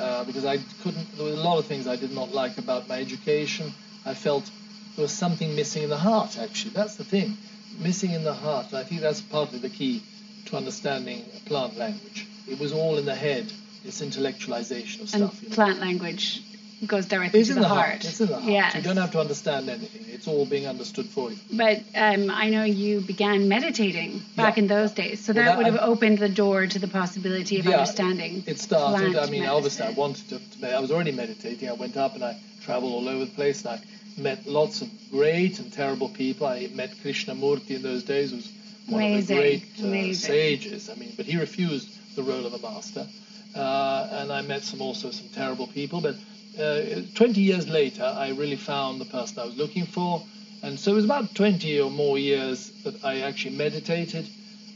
Uh, 0.00 0.24
because 0.24 0.46
I 0.46 0.56
couldn't, 0.82 1.16
there 1.16 1.26
were 1.26 1.32
a 1.32 1.36
lot 1.36 1.58
of 1.58 1.66
things 1.66 1.86
I 1.86 1.96
did 1.96 2.12
not 2.12 2.32
like 2.32 2.56
about 2.56 2.88
my 2.88 2.98
education. 2.98 3.72
I 4.06 4.14
felt 4.14 4.50
there 4.96 5.02
was 5.02 5.12
something 5.12 5.54
missing 5.54 5.82
in 5.82 5.90
the 5.90 5.98
heart, 5.98 6.38
actually. 6.38 6.70
That's 6.70 6.96
the 6.96 7.04
thing, 7.04 7.36
missing 7.78 8.12
in 8.12 8.24
the 8.24 8.32
heart. 8.32 8.68
And 8.68 8.78
I 8.78 8.84
think 8.84 9.02
that's 9.02 9.20
partly 9.20 9.58
the 9.58 9.68
key 9.68 10.02
to 10.46 10.56
understanding 10.56 11.24
plant 11.44 11.76
language. 11.76 12.26
It 12.48 12.58
was 12.58 12.72
all 12.72 12.96
in 12.96 13.04
the 13.04 13.14
head, 13.14 13.52
this 13.84 14.00
intellectualization 14.00 14.94
of 14.96 15.00
and 15.00 15.08
stuff. 15.08 15.42
you 15.42 15.48
know. 15.50 15.54
plant 15.54 15.80
language 15.80 16.42
goes 16.86 17.06
directly 17.06 17.40
It's 17.40 17.48
to 17.50 17.56
in 17.56 17.62
the, 17.62 17.68
the 17.68 17.74
heart. 17.74 18.04
It's 18.04 18.20
in 18.20 18.28
the 18.28 18.34
heart. 18.34 18.44
Yes. 18.50 18.74
You 18.74 18.82
don't 18.82 18.96
have 18.96 19.12
to 19.12 19.20
understand 19.20 19.68
anything. 19.68 20.04
It's 20.08 20.26
all 20.26 20.46
being 20.46 20.66
understood 20.66 21.06
for 21.06 21.30
you. 21.30 21.38
But 21.52 21.80
um, 21.94 22.30
I 22.30 22.48
know 22.50 22.64
you 22.64 23.00
began 23.02 23.48
meditating 23.48 24.22
back 24.36 24.56
Yeah. 24.56 24.62
in 24.62 24.68
those 24.68 24.92
days, 24.92 25.20
so 25.24 25.32
Well, 25.32 25.44
that, 25.44 25.48
that- 25.50 25.56
would 25.58 25.66
have 25.66 25.76
I- 25.76 25.86
opened 25.92 26.18
the 26.18 26.28
door 26.28 26.66
to 26.66 26.78
the 26.78 26.88
possibility 26.88 27.58
of 27.58 27.66
Yeah, 27.66 27.72
understanding. 27.72 28.42
It 28.46 28.58
started. 28.58 29.12
plant 29.12 29.28
I 29.28 29.30
mean, 29.30 29.44
obviously, 29.46 29.84
I 29.86 29.90
wanted 29.90 30.28
to, 30.30 30.38
to. 30.60 30.76
I 30.76 30.80
was 30.80 30.90
already 30.90 31.12
meditating. 31.12 31.68
I 31.68 31.72
went 31.72 31.96
up 31.96 32.14
and 32.14 32.24
I 32.24 32.38
traveled 32.62 32.92
all 32.92 33.08
over 33.08 33.24
the 33.26 33.30
place, 33.30 33.64
and 33.64 33.78
I 33.78 33.80
met 34.20 34.46
lots 34.46 34.80
of 34.82 34.88
great 35.10 35.58
and 35.58 35.72
terrible 35.72 36.08
people. 36.08 36.46
I 36.46 36.68
met 36.74 36.90
Krishnamurti 37.02 37.70
in 37.70 37.82
those 37.82 38.02
days, 38.04 38.30
who 38.30 38.36
was 38.36 38.48
one 38.88 39.02
Amazing, 39.02 39.20
of 39.38 39.44
the 39.76 39.88
great 39.90 40.10
uh, 40.10 40.14
sages. 40.14 40.88
I 40.90 40.94
mean, 40.94 41.12
but 41.16 41.26
he 41.26 41.36
refused 41.36 41.88
the 42.16 42.22
role 42.22 42.44
of 42.46 42.54
a 42.54 42.58
master. 42.58 43.06
Uh, 43.54 44.08
and 44.12 44.32
I 44.32 44.42
met 44.42 44.62
some 44.62 44.80
also 44.80 45.10
some 45.10 45.28
terrible 45.34 45.66
people. 45.66 46.00
But 46.00 46.14
uh, 46.58 47.02
20 47.14 47.40
years 47.40 47.68
later, 47.68 48.04
I 48.04 48.30
really 48.30 48.56
found 48.56 49.00
the 49.00 49.04
person 49.04 49.38
I 49.38 49.44
was 49.44 49.56
looking 49.56 49.86
for. 49.86 50.22
And 50.62 50.78
so 50.78 50.92
it 50.92 50.94
was 50.94 51.04
about 51.04 51.34
20 51.34 51.80
or 51.80 51.90
more 51.90 52.18
years 52.18 52.70
that 52.84 53.04
I 53.04 53.20
actually 53.20 53.56
meditated 53.56 54.28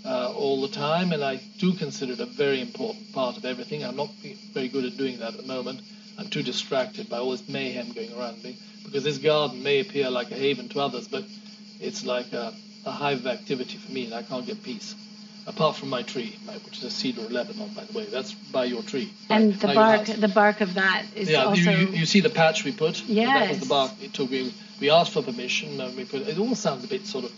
uh, 0.04 0.32
all 0.32 0.60
the 0.62 0.68
time, 0.68 1.12
and 1.12 1.22
I 1.22 1.40
do 1.58 1.74
consider 1.74 2.12
it 2.12 2.20
a 2.20 2.26
very 2.26 2.60
important 2.60 3.12
part 3.12 3.36
of 3.36 3.44
everything. 3.44 3.84
I'm 3.84 3.96
not 3.96 4.10
very 4.52 4.68
good 4.68 4.84
at 4.84 4.96
doing 4.96 5.18
that 5.18 5.34
at 5.34 5.40
the 5.40 5.46
moment. 5.46 5.80
I'm 6.18 6.28
too 6.28 6.42
distracted 6.42 7.08
by 7.08 7.18
all 7.18 7.32
this 7.32 7.48
mayhem 7.48 7.92
going 7.92 8.12
around 8.16 8.42
me 8.44 8.56
because 8.84 9.02
this 9.04 9.18
garden 9.18 9.62
may 9.62 9.80
appear 9.80 10.10
like 10.10 10.30
a 10.30 10.34
haven 10.36 10.68
to 10.70 10.80
others, 10.80 11.08
but 11.08 11.24
it's 11.80 12.04
like 12.04 12.32
a, 12.32 12.54
a 12.86 12.90
hive 12.90 13.20
of 13.20 13.26
activity 13.26 13.78
for 13.78 13.90
me, 13.92 14.04
and 14.04 14.14
I 14.14 14.22
can't 14.22 14.46
get 14.46 14.62
peace. 14.62 14.94
Apart 15.46 15.76
from 15.76 15.90
my 15.90 16.02
tree, 16.02 16.38
which 16.64 16.78
is 16.78 16.84
a 16.84 16.90
cedar 16.90 17.20
of 17.20 17.30
Lebanon, 17.30 17.68
by 17.74 17.84
the 17.84 17.92
way. 17.92 18.06
That's 18.06 18.32
by 18.32 18.64
your 18.64 18.82
tree. 18.82 19.12
and 19.28 19.52
the 19.54 19.74
bark, 19.74 20.06
the 20.06 20.28
bark 20.28 20.62
of 20.62 20.74
that 20.74 21.04
is 21.14 21.28
Yeah, 21.28 21.44
also. 21.44 21.60
you, 21.60 21.70
you, 21.70 21.86
you 21.88 22.06
see 22.06 22.20
the 22.20 22.30
patch 22.30 22.64
we 22.64 22.72
put? 22.72 23.02
That 23.08 23.50
was 23.50 23.60
the 23.60 23.66
bark 23.66 23.92
it 24.02 24.14
took. 24.14 24.30
We, 24.30 24.54
we 24.80 24.90
asked 24.90 25.12
for 25.12 25.22
permission, 25.22 25.80
and 25.80 25.94
we 25.96 26.06
put. 26.06 26.22
It 26.22 26.38
all 26.38 26.54
sounds 26.54 26.84
a 26.84 26.88
bit 26.88 27.06
sort 27.06 27.26
of. 27.26 27.32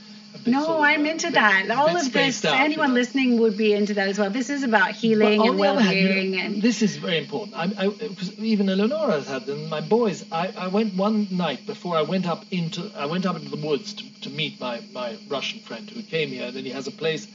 Bit 0.45 0.53
no, 0.53 0.65
sort 0.65 0.77
of, 0.77 0.83
I'm 0.83 1.05
uh, 1.07 1.09
into 1.11 1.27
bit- 1.29 1.35
that. 1.35 1.71
All 1.71 1.97
of 1.97 2.13
this, 2.13 2.45
out, 2.45 2.59
you 2.59 2.65
anyone 2.65 2.89
know. 2.91 2.95
listening 2.95 3.41
would 3.41 3.57
be 3.57 3.73
into 3.73 3.95
that 3.95 4.07
as 4.09 4.19
well. 4.19 4.31
This 4.31 4.51
is 4.51 4.63
about 4.63 4.91
healing 4.93 5.41
and 5.41 5.59
the 5.59 5.67
other 5.67 5.81
hand, 5.81 5.97
you 5.97 6.05
know, 6.05 6.11
well-being, 6.11 6.41
and 6.41 6.63
this 6.63 6.83
is 6.83 6.97
very 6.99 7.19
important. 7.19 7.57
I, 7.57 7.87
I, 7.87 7.89
because 7.89 8.39
even 8.39 8.69
Eleonora 8.69 9.13
has 9.13 9.27
had 9.27 9.47
them. 9.47 9.69
My 9.69 9.81
boys. 9.81 10.25
I, 10.31 10.53
I 10.57 10.69
went 10.69 10.95
one 10.95 11.27
night 11.31 11.67
before 11.67 11.97
I 11.97 12.03
went 12.03 12.27
up 12.27 12.45
into 12.53 12.89
I 12.97 13.07
went 13.07 13.27
up 13.27 13.35
into 13.35 13.49
the 13.49 13.67
woods 13.67 13.95
to, 13.95 14.21
to 14.21 14.31
meet 14.31 14.61
my, 14.61 14.81
my 14.93 15.17
Russian 15.29 15.59
friend 15.61 15.89
who 15.91 16.03
came 16.03 16.29
here. 16.29 16.47
And 16.49 16.55
then 16.55 16.65
he 16.65 16.71
has 16.71 16.87
a 16.87 16.93
place 16.93 17.27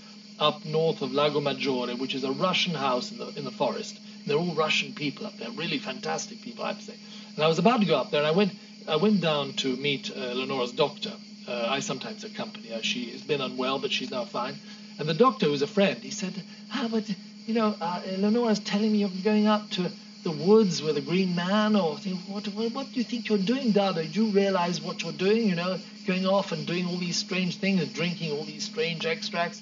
up 0.42 0.66
north 0.66 1.04
of 1.04 1.14
Lago 1.14 1.40
Maggiore, 1.40 1.94
which 1.98 2.16
is 2.16 2.24
a 2.24 2.32
Russian 2.32 2.74
house 2.74 3.12
in 3.12 3.20
the 3.20 3.28
in 3.38 3.46
the 3.46 3.52
forest. 3.52 3.98
And 3.98 4.26
they're 4.26 4.38
all 4.38 4.56
Russian 4.56 4.94
people 4.94 5.28
up 5.28 5.38
there, 5.38 5.52
really 5.52 5.78
fantastic 5.78 6.42
people, 6.42 6.66
I 6.66 6.70
have 6.70 6.80
to 6.80 6.86
say. 6.86 6.96
And 7.36 7.46
I 7.46 7.48
was 7.48 7.60
about 7.60 7.80
to 7.82 7.86
go 7.86 7.96
up 7.96 8.10
there, 8.10 8.22
and 8.22 8.28
I 8.28 8.32
went 8.32 8.52
I 8.88 8.96
went 8.96 9.22
down 9.22 9.54
to 9.64 9.76
meet 9.78 10.10
uh, 10.10 10.16
Eleonora's 10.16 10.72
doctor. 10.72 11.14
Uh, 11.48 11.68
I 11.70 11.80
sometimes 11.80 12.24
accompany 12.24 12.70
her. 12.70 12.82
She 12.82 13.12
has 13.12 13.22
been 13.22 13.40
unwell, 13.42 13.78
but 13.80 13.92
she's 13.92 14.12
now 14.12 14.26
fine. 14.26 14.56
And 15.00 15.08
the 15.08 15.14
doctor, 15.14 15.46
who's 15.46 15.62
a 15.62 15.68
friend, 15.68 15.98
he 16.02 16.10
said, 16.10 16.34
"Ah, 16.74 16.88
but 16.90 17.08
you 17.46 17.54
know, 17.54 17.76
uh, 17.80 18.02
Eleonora's 18.02 18.60
telling 18.60 18.92
me 18.92 18.98
you're 19.00 19.24
going 19.24 19.46
up 19.46 19.70
to 19.72 19.92
the 20.24 20.32
woods 20.32 20.82
with 20.82 20.98
a 20.98 21.02
green 21.02 21.36
man, 21.36 21.76
or 21.76 21.98
what, 22.28 22.48
what, 22.48 22.74
what 22.74 22.92
do 22.92 23.00
you 23.00 23.04
think 23.04 23.30
you're 23.30 23.38
doing, 23.54 23.72
Dada? 23.72 24.04
Do 24.04 24.26
you 24.26 24.32
realize 24.32 24.82
what 24.82 25.04
you're 25.04 25.12
doing? 25.14 25.48
You 25.48 25.56
know, 25.56 25.78
going 26.08 26.26
off 26.26 26.52
and 26.52 26.66
doing 26.66 26.88
all 26.88 26.98
these 26.98 27.18
strange 27.18 27.58
things 27.58 27.82
and 27.82 27.94
drinking 27.94 28.32
all 28.32 28.44
these 28.44 28.64
strange 28.64 29.06
extracts." 29.06 29.62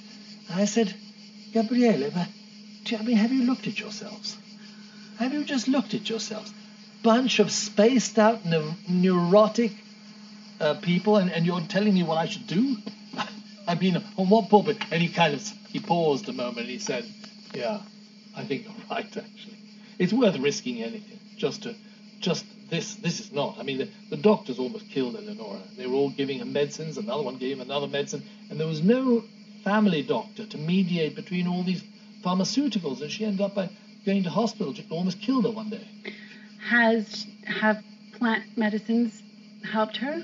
I 0.50 0.66
said, 0.66 0.94
Gabriele, 1.54 2.12
but 2.12 2.28
do 2.86 2.96
you, 2.96 2.98
I 2.98 3.04
mean, 3.04 3.18
have 3.18 3.32
you 3.32 3.44
looked 3.44 3.68
at 3.68 3.80
yourselves? 3.80 4.38
Have 5.18 5.34
you 5.34 5.44
just 5.44 5.68
looked 5.68 5.94
at 5.94 6.10
yourselves? 6.10 6.54
Bunch 7.04 7.40
of 7.40 7.52
spaced 7.52 8.18
out, 8.18 8.46
neu- 8.46 8.74
neurotic 8.88 9.72
uh, 10.60 10.76
people, 10.76 11.18
and, 11.18 11.32
and 11.32 11.46
you're 11.46 11.62
telling 11.62 11.94
me 11.94 12.04
what 12.04 12.18
I 12.18 12.26
should 12.26 12.48
do? 12.48 12.78
I 13.68 13.76
mean, 13.76 14.04
on 14.18 14.30
what 14.30 14.50
pulpit? 14.50 14.78
And 14.92 15.02
he 15.02 15.10
kind 15.10 15.34
of 15.34 15.42
he 15.68 15.80
paused 15.80 16.28
a 16.30 16.34
moment 16.34 16.60
and 16.60 16.70
he 16.70 16.80
said, 16.80 17.06
"Yeah, 17.54 17.82
I 18.36 18.44
think 18.44 18.64
you're 18.64 18.74
right. 18.92 19.06
Actually, 19.06 19.58
it's 20.00 20.12
worth 20.14 20.38
risking 20.40 20.82
anything 20.82 21.20
just 21.38 21.64
to 21.64 21.76
just 22.20 22.46
this. 22.70 22.96
This 22.96 23.20
is 23.20 23.32
not. 23.32 23.58
I 23.60 23.64
mean, 23.64 23.78
the, 23.78 23.90
the 24.10 24.18
doctors 24.18 24.60
almost 24.60 24.90
killed 24.90 25.16
Eleonora. 25.16 25.62
They 25.78 25.88
were 25.88 25.96
all 25.96 26.10
giving 26.10 26.40
her 26.40 26.46
medicines. 26.46 26.98
Another 26.98 27.24
one 27.24 27.38
gave 27.38 27.58
him 27.58 27.62
another 27.62 27.88
medicine, 27.88 28.24
and 28.50 28.60
there 28.60 28.68
was 28.68 28.82
no 28.82 29.24
family 29.64 30.04
doctor 30.04 30.46
to 30.46 30.58
mediate 30.58 31.16
between 31.16 31.48
all 31.48 31.64
these 31.64 31.84
pharmaceuticals, 32.24 33.02
and 33.02 33.12
she 33.12 33.26
ended 33.26 33.42
up 33.42 33.56
by 33.56 33.70
going 34.06 34.24
to 34.24 34.30
hospital. 34.30 34.74
It 34.74 34.86
almost 34.90 35.22
killed 35.22 35.46
her 35.46 35.52
one 35.52 35.70
day. 35.70 35.88
Has 36.68 37.28
have 37.46 37.84
plant 38.14 38.44
medicines 38.58 39.22
helped 39.64 39.98
her? 39.98 40.22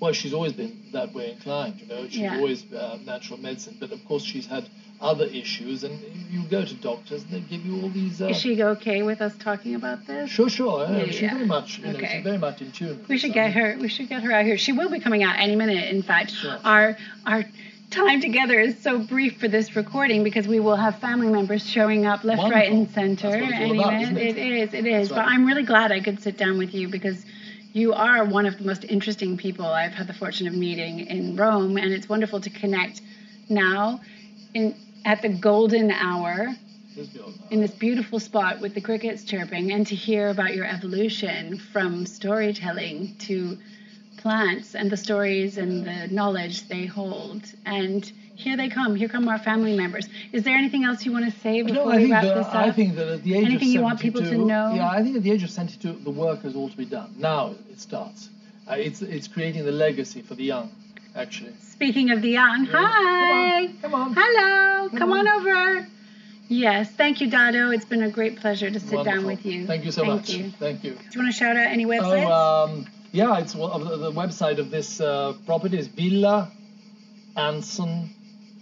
Well, 0.00 0.12
she's 0.12 0.34
always 0.34 0.52
been 0.52 0.76
that 0.92 1.14
way 1.14 1.32
inclined. 1.32 1.80
You 1.80 1.86
know, 1.86 2.04
she's 2.08 2.16
yeah. 2.16 2.36
always 2.36 2.64
uh, 2.72 2.98
natural 3.04 3.38
medicine, 3.38 3.76
but 3.78 3.92
of 3.92 4.04
course 4.04 4.24
she's 4.24 4.46
had 4.46 4.68
other 5.00 5.26
issues, 5.26 5.84
and 5.84 6.00
you 6.30 6.44
go 6.48 6.64
to 6.64 6.74
doctors 6.74 7.24
and 7.24 7.32
they 7.32 7.40
give 7.40 7.64
you 7.66 7.82
all 7.82 7.88
these. 7.90 8.22
Uh, 8.22 8.28
Is 8.28 8.40
she 8.40 8.62
okay 8.62 9.02
with 9.02 9.20
us 9.20 9.36
talking 9.38 9.74
about 9.74 10.06
this? 10.06 10.30
Sure, 10.30 10.48
sure. 10.48 10.88
Yeah, 10.88 11.06
she's 11.06 11.20
very 11.20 11.46
much, 11.46 11.78
you 11.78 11.86
know, 11.86 11.90
okay. 11.90 12.06
she's 12.14 12.24
very 12.24 12.38
much 12.38 12.62
in 12.62 12.72
tune. 12.72 13.04
We 13.08 13.18
should 13.18 13.32
get 13.32 13.52
her. 13.52 13.76
We 13.80 13.88
should 13.88 14.08
get 14.08 14.22
her 14.22 14.32
out 14.32 14.44
here. 14.44 14.56
She 14.56 14.72
will 14.72 14.90
be 14.90 15.00
coming 15.00 15.22
out 15.22 15.36
any 15.38 15.56
minute. 15.56 15.88
In 15.90 16.02
fact, 16.02 16.30
sure. 16.30 16.58
our 16.64 16.96
our 17.26 17.44
time 17.92 18.20
together 18.20 18.58
is 18.58 18.78
so 18.82 18.98
brief 18.98 19.38
for 19.38 19.48
this 19.48 19.76
recording 19.76 20.24
because 20.24 20.48
we 20.48 20.60
will 20.60 20.76
have 20.76 20.98
family 20.98 21.28
members 21.28 21.68
showing 21.68 22.06
up 22.06 22.24
left, 22.24 22.38
Wonderful. 22.38 22.60
right, 22.60 22.72
and 22.72 22.90
center. 22.90 23.30
Minute. 23.30 24.16
It? 24.16 24.36
it 24.36 24.38
is. 24.38 24.74
It 24.74 24.86
is. 24.86 25.08
But 25.10 25.26
I'm 25.26 25.44
really 25.44 25.62
glad 25.62 25.92
I 25.92 26.00
could 26.00 26.22
sit 26.22 26.36
down 26.36 26.58
with 26.58 26.74
you 26.74 26.88
because 26.88 27.24
you 27.72 27.92
are 27.92 28.24
one 28.24 28.46
of 28.46 28.58
the 28.58 28.64
most 28.64 28.84
interesting 28.84 29.36
people 29.36 29.66
I've 29.66 29.92
had 29.92 30.06
the 30.06 30.14
fortune 30.14 30.46
of 30.46 30.54
meeting 30.54 31.00
in 31.00 31.36
Rome, 31.36 31.76
and 31.76 31.92
it's 31.92 32.08
wonderful 32.08 32.40
to 32.40 32.50
connect 32.50 33.00
now 33.48 34.00
in 34.54 34.74
at 35.04 35.22
the 35.22 35.28
golden 35.28 35.90
hour 35.90 36.48
in 37.50 37.60
this 37.60 37.70
beautiful 37.70 38.20
spot 38.20 38.60
with 38.60 38.74
the 38.74 38.80
crickets 38.80 39.24
chirping 39.24 39.72
and 39.72 39.86
to 39.86 39.94
hear 39.94 40.28
about 40.28 40.54
your 40.54 40.66
evolution 40.66 41.58
from 41.72 42.04
storytelling 42.04 43.16
to 43.18 43.56
plants 44.22 44.74
and 44.74 44.90
the 44.90 44.96
stories 44.96 45.58
and 45.58 45.84
the 45.84 46.06
knowledge 46.14 46.68
they 46.68 46.86
hold. 46.86 47.42
And 47.66 48.10
here 48.34 48.56
they 48.56 48.68
come. 48.68 48.94
Here 48.94 49.08
come 49.08 49.28
our 49.28 49.38
family 49.38 49.76
members. 49.76 50.08
Is 50.32 50.44
there 50.44 50.56
anything 50.56 50.84
else 50.84 51.04
you 51.04 51.12
want 51.12 51.32
to 51.32 51.40
say 51.40 51.62
before 51.62 51.92
no, 51.92 51.96
we 51.96 52.10
wrap 52.10 52.24
that, 52.24 52.34
this 52.36 52.46
up? 52.46 52.54
I 52.54 52.70
think 52.70 52.96
that 52.96 53.08
at 53.08 53.22
the 53.22 53.34
age 53.34 53.44
anything 53.44 53.54
of 53.54 53.60
72, 53.60 53.72
you 53.72 53.82
want 53.82 54.00
people 54.00 54.22
to 54.22 54.38
know? 54.38 54.74
Yeah, 54.74 54.88
I 54.88 55.02
think 55.02 55.16
at 55.16 55.22
the 55.22 55.32
age 55.32 55.42
of 55.42 55.50
72, 55.50 56.04
the 56.04 56.10
work 56.10 56.42
has 56.42 56.54
all 56.54 56.70
to 56.70 56.76
be 56.76 56.86
done. 56.86 57.14
Now 57.18 57.54
it 57.70 57.80
starts. 57.80 58.30
Uh, 58.70 58.74
it's 58.74 59.02
it's 59.02 59.26
creating 59.26 59.64
the 59.64 59.72
legacy 59.72 60.22
for 60.22 60.36
the 60.36 60.44
young, 60.44 60.70
actually. 61.16 61.52
Speaking 61.60 62.10
of 62.10 62.22
the 62.22 62.30
young, 62.30 62.64
yeah. 62.64 62.72
hi. 62.72 63.66
Come 63.82 63.94
on. 63.94 64.14
Come 64.14 64.14
on. 64.14 64.14
Hello. 64.16 64.88
Come, 64.88 64.98
come 64.98 65.12
on. 65.12 65.26
on. 65.26 65.40
over. 65.40 65.86
Yes, 66.48 66.90
thank 66.90 67.20
you, 67.20 67.30
Dado. 67.30 67.70
It's 67.70 67.86
been 67.86 68.02
a 68.02 68.10
great 68.10 68.36
pleasure 68.36 68.70
to 68.70 68.78
sit 68.78 68.92
Wonderful. 68.92 69.20
down 69.20 69.26
with 69.26 69.46
you. 69.46 69.66
Thank 69.66 69.84
you 69.84 69.90
so 69.90 70.02
thank 70.02 70.14
much. 70.14 70.30
You. 70.30 70.50
Thank 70.50 70.84
you. 70.84 70.92
Do 70.92 70.98
you 71.12 71.20
want 71.20 71.32
to 71.32 71.38
shout 71.38 71.56
out 71.56 71.66
any 71.66 71.86
websites? 71.86 72.26
Oh, 72.28 72.64
um, 72.64 72.86
yeah, 73.12 73.38
it's 73.38 73.54
well, 73.54 73.78
the, 73.78 73.96
the 73.96 74.12
website 74.12 74.58
of 74.58 74.70
this 74.70 75.00
uh, 75.00 75.34
property 75.46 75.78
is 75.78 75.86
Villa 75.86 76.50
Anson 77.36 78.10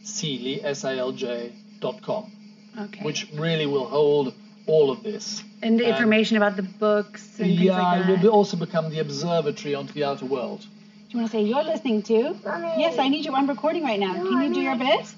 Silj, 0.05 0.65
S-I-L-J, 0.65 1.53
dot 1.81 2.03
com. 2.03 2.31
Okay. 2.79 3.03
Which 3.03 3.29
really 3.35 3.67
will 3.67 3.87
hold 3.87 4.35
all 4.67 4.91
of 4.91 5.03
this. 5.03 5.43
And 5.63 5.79
the 5.79 5.89
information 5.89 6.37
about 6.37 6.57
the 6.57 6.63
books 6.63 7.39
and 7.41 7.51
yeah, 7.51 7.79
like 7.79 8.07
it 8.07 8.11
will 8.11 8.19
be 8.19 8.29
also 8.29 8.57
become 8.57 8.91
the 8.91 9.01
observatory 9.01 9.75
onto 9.75 9.93
the 9.93 10.05
outer 10.05 10.27
world. 10.27 10.61
Do 10.61 11.17
you 11.17 11.23
want 11.23 11.33
to 11.33 11.39
say 11.39 11.43
you're 11.43 11.65
listening 11.65 12.03
to? 12.03 12.37
Mommy. 12.45 12.75
Yes, 12.79 12.97
I 12.97 13.09
need 13.09 13.25
you. 13.25 13.35
I'm 13.35 13.49
recording 13.49 13.83
right 13.83 13.99
now. 13.99 14.13
No, 14.13 14.31
Can 14.31 14.43
you 14.43 14.55
do 14.55 14.61
your 14.61 14.77
bit? 14.77 15.13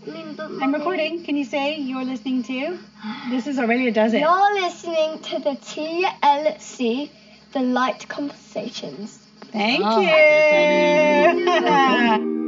I'm 0.62 0.72
recording. 0.72 1.22
Can 1.22 1.36
you 1.36 1.44
say 1.44 1.76
you're 1.76 2.04
listening 2.04 2.42
to? 2.44 2.78
This 3.28 3.46
is 3.46 3.58
Aurelia 3.58 3.92
does 3.92 4.14
it. 4.14 4.20
You're 4.20 4.54
listening 4.62 5.18
to 5.18 5.38
the 5.38 5.50
TLC, 5.50 7.10
the 7.52 7.60
Light 7.60 8.08
Conversations. 8.08 9.21
Thank 9.52 9.82
Ah, 9.84 10.00
you. 12.16 12.38